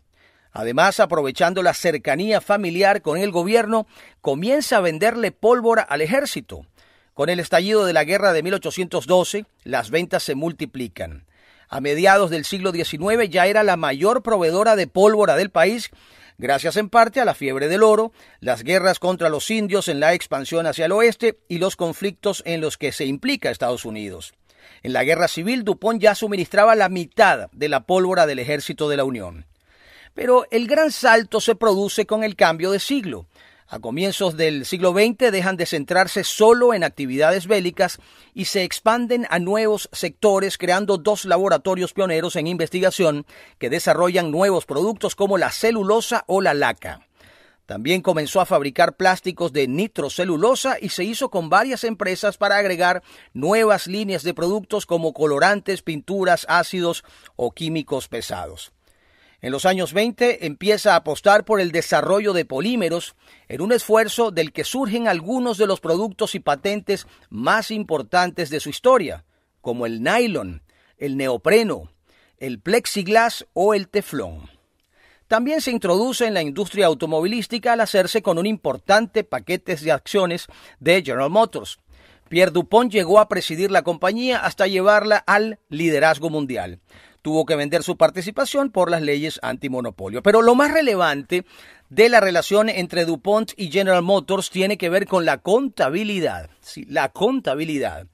Además, 0.52 1.00
aprovechando 1.00 1.64
la 1.64 1.74
cercanía 1.74 2.42
familiar 2.42 3.02
con 3.02 3.18
el 3.18 3.32
gobierno, 3.32 3.88
comienza 4.20 4.78
a 4.78 4.82
venderle 4.82 5.32
pólvora 5.32 5.82
al 5.82 6.02
ejército. 6.02 6.66
Con 7.14 7.30
el 7.30 7.40
estallido 7.40 7.86
de 7.86 7.94
la 7.94 8.04
guerra 8.04 8.34
de 8.34 8.44
1812, 8.44 9.46
las 9.64 9.92
ventas 9.92 10.24
se 10.24 10.36
multiplican. 10.36 11.26
A 11.70 11.80
mediados 11.80 12.30
del 12.30 12.44
siglo 12.44 12.72
XIX 12.72 13.30
ya 13.30 13.48
era 13.48 13.64
la 13.64 13.78
mayor 13.78 14.24
proveedora 14.24 14.76
de 14.76 14.88
pólvora 14.88 15.38
del 15.38 15.52
país, 15.52 15.90
gracias 16.38 16.76
en 16.76 16.90
parte 16.90 17.22
a 17.22 17.26
la 17.26 17.34
fiebre 17.34 17.70
del 17.70 17.84
oro, 17.84 18.12
las 18.42 18.64
guerras 18.64 19.00
contra 19.00 19.30
los 19.30 19.50
indios 19.50 19.88
en 19.88 20.02
la 20.02 20.14
expansión 20.14 20.68
hacia 20.68 20.86
el 20.86 20.92
oeste 20.92 21.40
y 21.48 21.60
los 21.60 21.78
conflictos 21.78 22.44
en 22.46 22.60
los 22.60 22.78
que 22.78 22.92
se 22.92 23.06
implica 23.06 23.50
Estados 23.50 23.86
Unidos. 23.86 24.34
En 24.84 24.92
la 24.92 25.06
guerra 25.06 25.30
civil, 25.30 25.64
Dupont 25.64 26.02
ya 26.02 26.14
suministraba 26.14 26.76
la 26.76 26.90
mitad 26.90 27.50
de 27.52 27.70
la 27.70 27.86
pólvora 27.86 28.26
del 28.26 28.40
ejército 28.40 28.90
de 28.90 28.98
la 28.98 29.06
Unión. 29.06 29.46
Pero 30.14 30.46
el 30.52 30.68
gran 30.68 30.92
salto 30.92 31.40
se 31.40 31.56
produce 31.56 32.06
con 32.06 32.24
el 32.24 32.36
cambio 32.36 32.72
de 32.72 32.80
siglo. 32.80 33.28
A 33.74 33.80
comienzos 33.80 34.36
del 34.36 34.66
siglo 34.66 34.92
XX 34.92 35.32
dejan 35.32 35.56
de 35.56 35.66
centrarse 35.66 36.26
solo 36.26 36.74
en 36.74 36.84
actividades 36.84 37.48
bélicas 37.48 38.00
y 38.34 38.44
se 38.44 38.64
expanden 38.64 39.26
a 39.30 39.40
nuevos 39.40 39.88
sectores 39.94 40.58
creando 40.58 40.98
dos 40.98 41.24
laboratorios 41.24 41.94
pioneros 41.94 42.36
en 42.36 42.48
investigación 42.48 43.26
que 43.60 43.70
desarrollan 43.70 44.30
nuevos 44.30 44.66
productos 44.66 45.16
como 45.16 45.38
la 45.38 45.52
celulosa 45.52 46.26
o 46.28 46.42
la 46.42 46.54
laca. 46.54 47.08
También 47.66 48.02
comenzó 48.02 48.42
a 48.42 48.46
fabricar 48.46 48.98
plásticos 48.98 49.54
de 49.54 49.70
nitrocelulosa 49.70 50.76
y 50.78 50.90
se 50.90 51.06
hizo 51.06 51.30
con 51.30 51.48
varias 51.48 51.86
empresas 51.86 52.36
para 52.36 52.58
agregar 52.58 53.02
nuevas 53.34 53.88
líneas 53.88 54.24
de 54.24 54.34
productos 54.34 54.86
como 54.86 55.14
colorantes, 55.14 55.82
pinturas, 55.82 56.46
ácidos 56.50 57.06
o 57.38 57.52
químicos 57.52 58.10
pesados. 58.10 58.74
En 59.42 59.52
los 59.52 59.66
años 59.66 59.94
20 59.94 60.46
empieza 60.46 60.94
a 60.94 60.98
apostar 60.98 61.46
por 61.46 61.60
el 61.60 61.72
desarrollo 61.72 62.32
de 62.34 62.46
polímeros 62.46 63.16
en 63.48 63.62
un 63.62 63.72
esfuerzo 63.72 64.30
del 64.30 64.54
que 64.54 64.64
surgen 64.64 65.08
algunos 65.08 65.58
de 65.58 65.66
los 65.66 65.80
productos 65.80 66.36
y 66.36 66.40
patentes 66.40 67.08
más 67.32 67.72
importantes 67.72 68.52
de 68.52 68.60
su 68.60 68.70
historia, 68.70 69.26
como 69.60 69.88
el 69.88 70.04
nylon, 70.04 70.62
el 71.00 71.18
neopreno, 71.18 71.92
el 72.38 72.60
plexiglas 72.60 73.48
o 73.54 73.74
el 73.74 73.88
teflón. 73.88 74.48
También 75.28 75.62
se 75.62 75.72
introduce 75.72 76.28
en 76.28 76.36
la 76.36 76.44
industria 76.44 76.86
automovilística 76.86 77.74
al 77.74 77.80
hacerse 77.80 78.22
con 78.22 78.38
un 78.38 78.46
importante 78.46 79.24
paquete 79.24 79.76
de 79.76 79.92
acciones 79.92 80.48
de 80.80 81.02
General 81.02 81.32
Motors. 81.32 81.80
Pierre 82.30 82.52
Dupont 82.52 82.92
llegó 82.92 83.20
a 83.20 83.28
presidir 83.28 83.72
la 83.72 83.82
compañía 83.82 84.38
hasta 84.38 84.68
llevarla 84.68 85.18
al 85.18 85.60
liderazgo 85.70 86.30
mundial 86.30 86.80
tuvo 87.22 87.46
que 87.46 87.56
vender 87.56 87.84
su 87.84 87.98
participación 87.98 88.72
por 88.72 88.90
las 88.90 89.02
leyes 89.02 89.40
antimonopolio. 89.44 90.22
Pero 90.24 90.42
lo 90.42 90.56
más 90.56 90.72
relevante 90.72 91.46
de 91.90 92.10
la 92.10 92.20
relación 92.20 92.70
entre 92.70 93.06
DuPont 93.06 93.52
y 93.58 93.72
General 93.72 94.02
Motors 94.02 94.50
tiene 94.50 94.78
que 94.78 94.90
ver 94.90 95.06
con 95.06 95.26
la 95.26 95.40
contabilidad. 95.40 96.50
Sí, 96.62 96.86
la 96.90 97.10
contabilidad. 97.10 98.08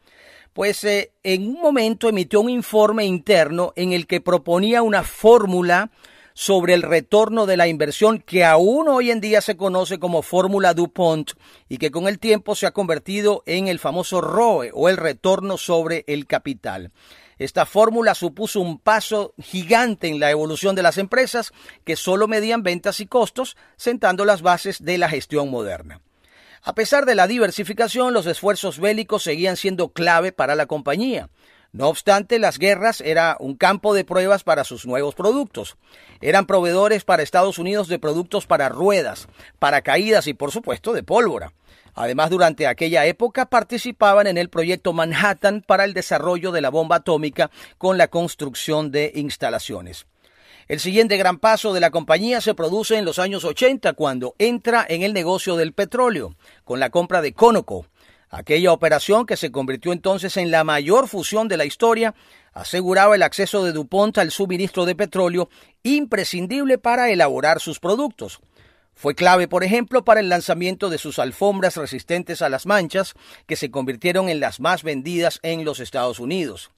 Pues 0.53 0.83
eh, 0.83 1.11
en 1.23 1.47
un 1.47 1.61
momento 1.61 2.09
emitió 2.09 2.41
un 2.41 2.49
informe 2.49 3.05
interno 3.05 3.73
en 3.75 3.93
el 3.93 4.07
que 4.07 4.21
proponía 4.21 4.81
una 4.81 5.03
fórmula 5.03 5.91
sobre 6.33 6.75
el 6.75 6.83
retorno 6.83 7.47
de 7.47 7.57
la 7.57 7.67
inversión 7.67 8.19
que 8.19 8.45
aún 8.45 8.87
hoy 8.87 9.09
en 9.09 9.21
día 9.21 9.41
se 9.41 9.57
conoce 9.57 9.97
como 9.97 10.21
fórmula 10.21 10.75
DuPont 10.75 11.31
y 11.67 11.79
que 11.79 11.89
con 11.89 12.07
el 12.07 12.19
tiempo 12.19 12.53
se 12.53 12.67
ha 12.67 12.71
convertido 12.71 13.41
en 13.47 13.67
el 13.67 13.79
famoso 13.79 14.21
ROE 14.21 14.69
o 14.71 14.87
el 14.87 14.97
retorno 14.97 15.57
sobre 15.57 16.03
el 16.05 16.27
capital. 16.27 16.91
Esta 17.39 17.65
fórmula 17.65 18.15
supuso 18.15 18.59
un 18.59 18.79
paso 18.79 19.33
gigante 19.39 20.07
en 20.07 20.19
la 20.19 20.31
evolución 20.31 20.75
de 20.75 20.83
las 20.83 20.97
empresas 20.97 21.53
que 21.85 21.95
solo 21.95 22.27
medían 22.27 22.63
ventas 22.63 22.99
y 22.99 23.05
costos, 23.05 23.57
sentando 23.75 24.25
las 24.25 24.41
bases 24.41 24.83
de 24.83 24.97
la 24.97 25.09
gestión 25.09 25.49
moderna. 25.49 26.01
A 26.63 26.73
pesar 26.73 27.05
de 27.05 27.15
la 27.15 27.27
diversificación, 27.27 28.13
los 28.13 28.25
esfuerzos 28.25 28.79
bélicos 28.79 29.23
seguían 29.23 29.55
siendo 29.55 29.89
clave 29.89 30.31
para 30.31 30.55
la 30.55 30.65
compañía. 30.65 31.29
No 31.71 31.89
obstante, 31.89 32.39
las 32.39 32.57
guerras 32.57 33.01
era 33.01 33.37
un 33.39 33.55
campo 33.55 33.93
de 33.93 34.03
pruebas 34.03 34.43
para 34.43 34.63
sus 34.63 34.85
nuevos 34.85 35.13
productos. 35.13 35.77
Eran 36.21 36.47
proveedores 36.47 37.03
para 37.03 37.23
Estados 37.23 37.59
Unidos 37.59 37.87
de 37.87 37.99
productos 37.99 38.47
para 38.47 38.69
ruedas, 38.69 39.27
para 39.59 39.81
caídas 39.81 40.27
y 40.27 40.33
por 40.33 40.51
supuesto 40.51 40.93
de 40.93 41.03
pólvora. 41.03 41.53
Además, 41.99 42.29
durante 42.29 42.67
aquella 42.67 43.07
época 43.07 43.47
participaban 43.47 44.27
en 44.27 44.37
el 44.37 44.49
proyecto 44.49 44.93
Manhattan 44.93 45.63
para 45.65 45.83
el 45.83 45.95
desarrollo 45.95 46.51
de 46.51 46.61
la 46.61 46.69
bomba 46.69 46.97
atómica 46.97 47.49
con 47.79 47.97
la 47.97 48.07
construcción 48.07 48.91
de 48.91 49.11
instalaciones. 49.15 50.05
El 50.67 50.79
siguiente 50.79 51.17
gran 51.17 51.39
paso 51.39 51.73
de 51.73 51.79
la 51.79 51.89
compañía 51.89 52.39
se 52.39 52.53
produce 52.53 52.97
en 52.97 53.05
los 53.05 53.17
años 53.17 53.43
80 53.43 53.93
cuando 53.93 54.35
entra 54.37 54.85
en 54.87 55.01
el 55.01 55.11
negocio 55.11 55.55
del 55.55 55.73
petróleo 55.73 56.35
con 56.65 56.79
la 56.79 56.91
compra 56.91 57.23
de 57.23 57.33
Conoco. 57.33 57.87
Aquella 58.29 58.73
operación 58.73 59.25
que 59.25 59.35
se 59.35 59.51
convirtió 59.51 59.91
entonces 59.91 60.37
en 60.37 60.51
la 60.51 60.63
mayor 60.63 61.07
fusión 61.07 61.47
de 61.47 61.57
la 61.57 61.65
historia 61.65 62.13
aseguraba 62.53 63.15
el 63.15 63.23
acceso 63.23 63.65
de 63.65 63.71
DuPont 63.71 64.19
al 64.19 64.29
suministro 64.29 64.85
de 64.85 64.93
petróleo 64.93 65.49
imprescindible 65.81 66.77
para 66.77 67.09
elaborar 67.09 67.59
sus 67.59 67.79
productos. 67.79 68.39
Fue 68.97 69.13
clave, 69.13 69.47
por 69.47 69.63
ejemplo, 69.63 70.03
para 70.03 70.21
el 70.21 70.27
lanzamiento 70.27 70.89
de 70.89 70.97
sus 70.97 71.19
alfombras 71.19 71.77
resistentes 71.77 72.41
a 72.41 72.49
las 72.49 72.65
manchas, 72.65 73.13
que 73.45 73.55
se 73.55 73.69
convirtieron 73.69 74.27
en 74.27 74.39
las 74.39 74.59
más 74.59 74.81
vendidas 74.81 75.39
en 75.43 75.65
los 75.65 75.79
Estados 75.79 76.19
Unidos. 76.19 76.71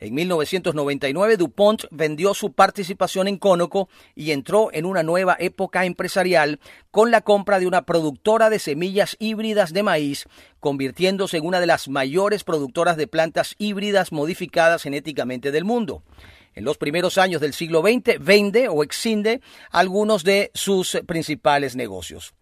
En 0.00 0.14
1999 0.14 1.36
DuPont 1.36 1.84
vendió 1.90 2.32
su 2.32 2.54
participación 2.54 3.28
en 3.28 3.36
Conoco 3.36 3.90
y 4.14 4.30
entró 4.30 4.70
en 4.72 4.86
una 4.86 5.02
nueva 5.02 5.36
época 5.38 5.84
empresarial 5.84 6.58
con 6.90 7.10
la 7.10 7.20
compra 7.20 7.58
de 7.58 7.66
una 7.66 7.82
productora 7.82 8.48
de 8.48 8.60
semillas 8.60 9.16
híbridas 9.18 9.74
de 9.74 9.82
maíz, 9.82 10.24
convirtiéndose 10.60 11.36
en 11.36 11.44
una 11.44 11.60
de 11.60 11.66
las 11.66 11.86
mayores 11.88 12.44
productoras 12.44 12.96
de 12.96 13.08
plantas 13.08 13.56
híbridas 13.58 14.10
modificadas 14.10 14.84
genéticamente 14.84 15.52
del 15.52 15.66
mundo 15.66 16.02
en 16.58 16.64
los 16.64 16.76
primeros 16.76 17.18
años 17.18 17.40
del 17.40 17.54
siglo 17.54 17.82
XX 17.82 18.18
vende 18.18 18.66
o 18.68 18.82
exinde 18.82 19.40
algunos 19.70 20.24
de 20.24 20.50
sus 20.54 20.98
principales 21.06 21.76
negocios. 21.76 22.34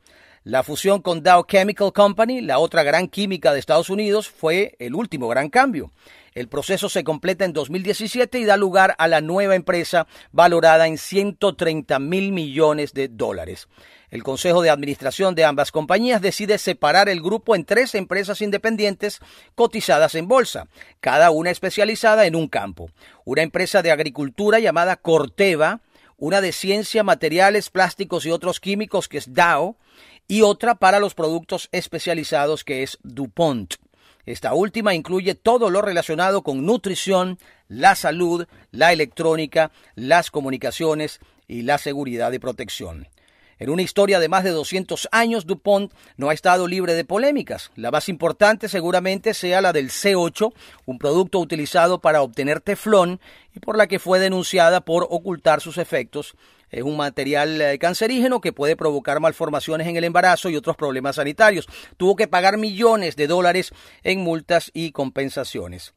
La 0.42 0.62
fusión 0.62 1.02
con 1.02 1.22
Dow 1.22 1.44
Chemical 1.44 1.92
Company, 1.92 2.40
la 2.40 2.58
otra 2.58 2.82
gran 2.82 3.08
química 3.08 3.52
de 3.52 3.58
Estados 3.58 3.90
Unidos, 3.90 4.30
fue 4.30 4.74
el 4.78 4.94
último 4.94 5.28
gran 5.28 5.50
cambio. 5.50 5.92
El 6.32 6.48
proceso 6.48 6.88
se 6.88 7.04
completa 7.04 7.44
en 7.44 7.52
2017 7.52 8.38
y 8.38 8.46
da 8.46 8.56
lugar 8.56 8.94
a 8.96 9.06
la 9.06 9.20
nueva 9.20 9.54
empresa 9.54 10.06
valorada 10.32 10.86
en 10.86 10.96
130 10.96 11.98
mil 11.98 12.32
millones 12.32 12.94
de 12.94 13.08
dólares. 13.08 13.68
El 14.10 14.22
Consejo 14.22 14.62
de 14.62 14.70
Administración 14.70 15.34
de 15.34 15.44
ambas 15.44 15.72
compañías 15.72 16.22
decide 16.22 16.58
separar 16.58 17.08
el 17.08 17.20
grupo 17.20 17.54
en 17.56 17.64
tres 17.64 17.94
empresas 17.94 18.40
independientes 18.40 19.20
cotizadas 19.54 20.14
en 20.14 20.28
bolsa, 20.28 20.68
cada 21.00 21.30
una 21.30 21.50
especializada 21.50 22.26
en 22.26 22.36
un 22.36 22.48
campo. 22.48 22.90
Una 23.24 23.42
empresa 23.42 23.82
de 23.82 23.90
agricultura 23.90 24.60
llamada 24.60 24.96
Corteva, 24.96 25.80
una 26.18 26.40
de 26.40 26.52
ciencia, 26.52 27.02
materiales, 27.02 27.70
plásticos 27.70 28.24
y 28.26 28.30
otros 28.30 28.60
químicos 28.60 29.08
que 29.08 29.18
es 29.18 29.34
Dow, 29.34 29.76
y 30.28 30.42
otra 30.42 30.74
para 30.74 30.98
los 30.98 31.14
productos 31.14 31.68
especializados 31.72 32.64
que 32.64 32.82
es 32.82 32.98
DuPont. 33.02 33.74
Esta 34.24 34.54
última 34.54 34.94
incluye 34.94 35.36
todo 35.36 35.70
lo 35.70 35.82
relacionado 35.82 36.42
con 36.42 36.66
nutrición, 36.66 37.38
la 37.68 37.94
salud, 37.94 38.46
la 38.72 38.92
electrónica, 38.92 39.70
las 39.94 40.32
comunicaciones 40.32 41.20
y 41.46 41.62
la 41.62 41.78
seguridad 41.78 42.32
y 42.32 42.40
protección. 42.40 43.08
En 43.58 43.70
una 43.70 43.80
historia 43.80 44.20
de 44.20 44.28
más 44.28 44.44
de 44.44 44.50
200 44.50 45.08
años, 45.12 45.46
DuPont 45.46 45.90
no 46.18 46.28
ha 46.28 46.34
estado 46.34 46.68
libre 46.68 46.92
de 46.92 47.06
polémicas. 47.06 47.70
La 47.74 47.90
más 47.90 48.10
importante 48.10 48.68
seguramente 48.68 49.32
sea 49.32 49.62
la 49.62 49.72
del 49.72 49.88
C8, 49.88 50.52
un 50.84 50.98
producto 50.98 51.38
utilizado 51.38 52.00
para 52.00 52.20
obtener 52.20 52.60
teflón 52.60 53.18
y 53.54 53.60
por 53.60 53.78
la 53.78 53.86
que 53.86 53.98
fue 53.98 54.18
denunciada 54.18 54.82
por 54.82 55.06
ocultar 55.08 55.62
sus 55.62 55.78
efectos. 55.78 56.36
Es 56.70 56.82
un 56.82 56.98
material 56.98 57.58
eh, 57.62 57.78
cancerígeno 57.78 58.42
que 58.42 58.52
puede 58.52 58.76
provocar 58.76 59.20
malformaciones 59.20 59.86
en 59.86 59.96
el 59.96 60.04
embarazo 60.04 60.50
y 60.50 60.56
otros 60.56 60.76
problemas 60.76 61.16
sanitarios. 61.16 61.66
Tuvo 61.96 62.14
que 62.16 62.28
pagar 62.28 62.58
millones 62.58 63.16
de 63.16 63.26
dólares 63.26 63.72
en 64.02 64.20
multas 64.20 64.70
y 64.74 64.90
compensaciones. 64.90 65.94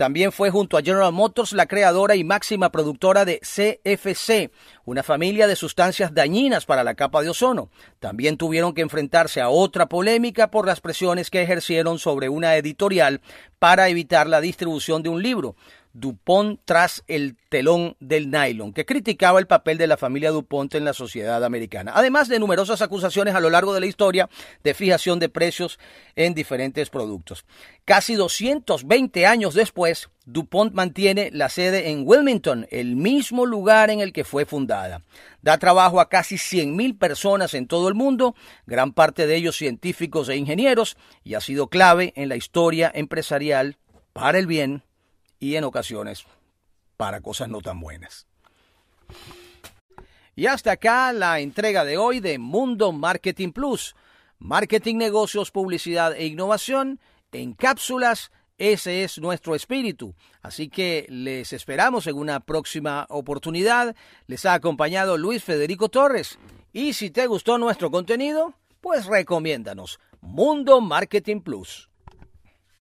También 0.00 0.32
fue 0.32 0.48
junto 0.48 0.78
a 0.78 0.82
General 0.82 1.12
Motors 1.12 1.52
la 1.52 1.66
creadora 1.66 2.16
y 2.16 2.24
máxima 2.24 2.72
productora 2.72 3.26
de 3.26 3.38
CFC, 3.40 4.50
una 4.86 5.02
familia 5.02 5.46
de 5.46 5.56
sustancias 5.56 6.14
dañinas 6.14 6.64
para 6.64 6.84
la 6.84 6.94
capa 6.94 7.20
de 7.20 7.28
ozono. 7.28 7.68
También 7.98 8.38
tuvieron 8.38 8.72
que 8.72 8.80
enfrentarse 8.80 9.42
a 9.42 9.50
otra 9.50 9.90
polémica 9.90 10.50
por 10.50 10.66
las 10.66 10.80
presiones 10.80 11.28
que 11.28 11.42
ejercieron 11.42 11.98
sobre 11.98 12.30
una 12.30 12.56
editorial 12.56 13.20
para 13.58 13.90
evitar 13.90 14.26
la 14.26 14.40
distribución 14.40 15.02
de 15.02 15.10
un 15.10 15.22
libro. 15.22 15.54
Dupont 15.92 16.60
tras 16.64 17.02
el 17.08 17.36
telón 17.48 17.96
del 17.98 18.30
nylon, 18.30 18.72
que 18.72 18.86
criticaba 18.86 19.40
el 19.40 19.46
papel 19.46 19.76
de 19.76 19.88
la 19.88 19.96
familia 19.96 20.30
Dupont 20.30 20.72
en 20.74 20.84
la 20.84 20.92
sociedad 20.92 21.44
americana, 21.44 21.92
además 21.94 22.28
de 22.28 22.38
numerosas 22.38 22.80
acusaciones 22.80 23.34
a 23.34 23.40
lo 23.40 23.50
largo 23.50 23.74
de 23.74 23.80
la 23.80 23.86
historia 23.86 24.28
de 24.62 24.74
fijación 24.74 25.18
de 25.18 25.28
precios 25.28 25.78
en 26.14 26.34
diferentes 26.34 26.90
productos. 26.90 27.44
Casi 27.84 28.14
220 28.14 29.26
años 29.26 29.54
después, 29.54 30.10
Dupont 30.26 30.72
mantiene 30.72 31.30
la 31.32 31.48
sede 31.48 31.90
en 31.90 32.04
Wilmington, 32.06 32.68
el 32.70 32.94
mismo 32.94 33.46
lugar 33.46 33.90
en 33.90 33.98
el 34.00 34.12
que 34.12 34.22
fue 34.22 34.44
fundada. 34.44 35.02
Da 35.42 35.58
trabajo 35.58 36.00
a 36.00 36.08
casi 36.08 36.36
100.000 36.36 36.98
personas 36.98 37.54
en 37.54 37.66
todo 37.66 37.88
el 37.88 37.94
mundo, 37.94 38.36
gran 38.64 38.92
parte 38.92 39.26
de 39.26 39.34
ellos 39.34 39.56
científicos 39.56 40.28
e 40.28 40.36
ingenieros, 40.36 40.96
y 41.24 41.34
ha 41.34 41.40
sido 41.40 41.66
clave 41.66 42.12
en 42.14 42.28
la 42.28 42.36
historia 42.36 42.92
empresarial 42.94 43.76
para 44.12 44.38
el 44.38 44.46
bien 44.46 44.84
y 45.40 45.56
en 45.56 45.64
ocasiones 45.64 46.24
para 46.96 47.20
cosas 47.20 47.48
no 47.48 47.60
tan 47.62 47.80
buenas. 47.80 48.26
Y 50.36 50.46
hasta 50.46 50.72
acá 50.72 51.12
la 51.12 51.40
entrega 51.40 51.84
de 51.84 51.96
hoy 51.98 52.20
de 52.20 52.38
Mundo 52.38 52.92
Marketing 52.92 53.50
Plus. 53.52 53.96
Marketing, 54.38 54.96
negocios, 54.96 55.50
publicidad 55.50 56.14
e 56.14 56.26
innovación 56.26 57.00
en 57.32 57.52
cápsulas 57.52 58.30
Ese 58.56 59.04
es 59.04 59.18
nuestro 59.18 59.54
espíritu. 59.54 60.14
Así 60.42 60.68
que 60.68 61.06
les 61.08 61.52
esperamos 61.52 62.06
en 62.06 62.16
una 62.16 62.40
próxima 62.40 63.06
oportunidad. 63.08 63.96
Les 64.26 64.44
ha 64.44 64.54
acompañado 64.54 65.16
Luis 65.16 65.42
Federico 65.42 65.88
Torres. 65.88 66.38
Y 66.72 66.92
si 66.92 67.10
te 67.10 67.26
gustó 67.26 67.56
nuestro 67.58 67.90
contenido, 67.90 68.54
pues 68.80 69.06
recomiéndanos. 69.06 69.98
Mundo 70.20 70.80
Marketing 70.80 71.40
Plus. 71.40 71.89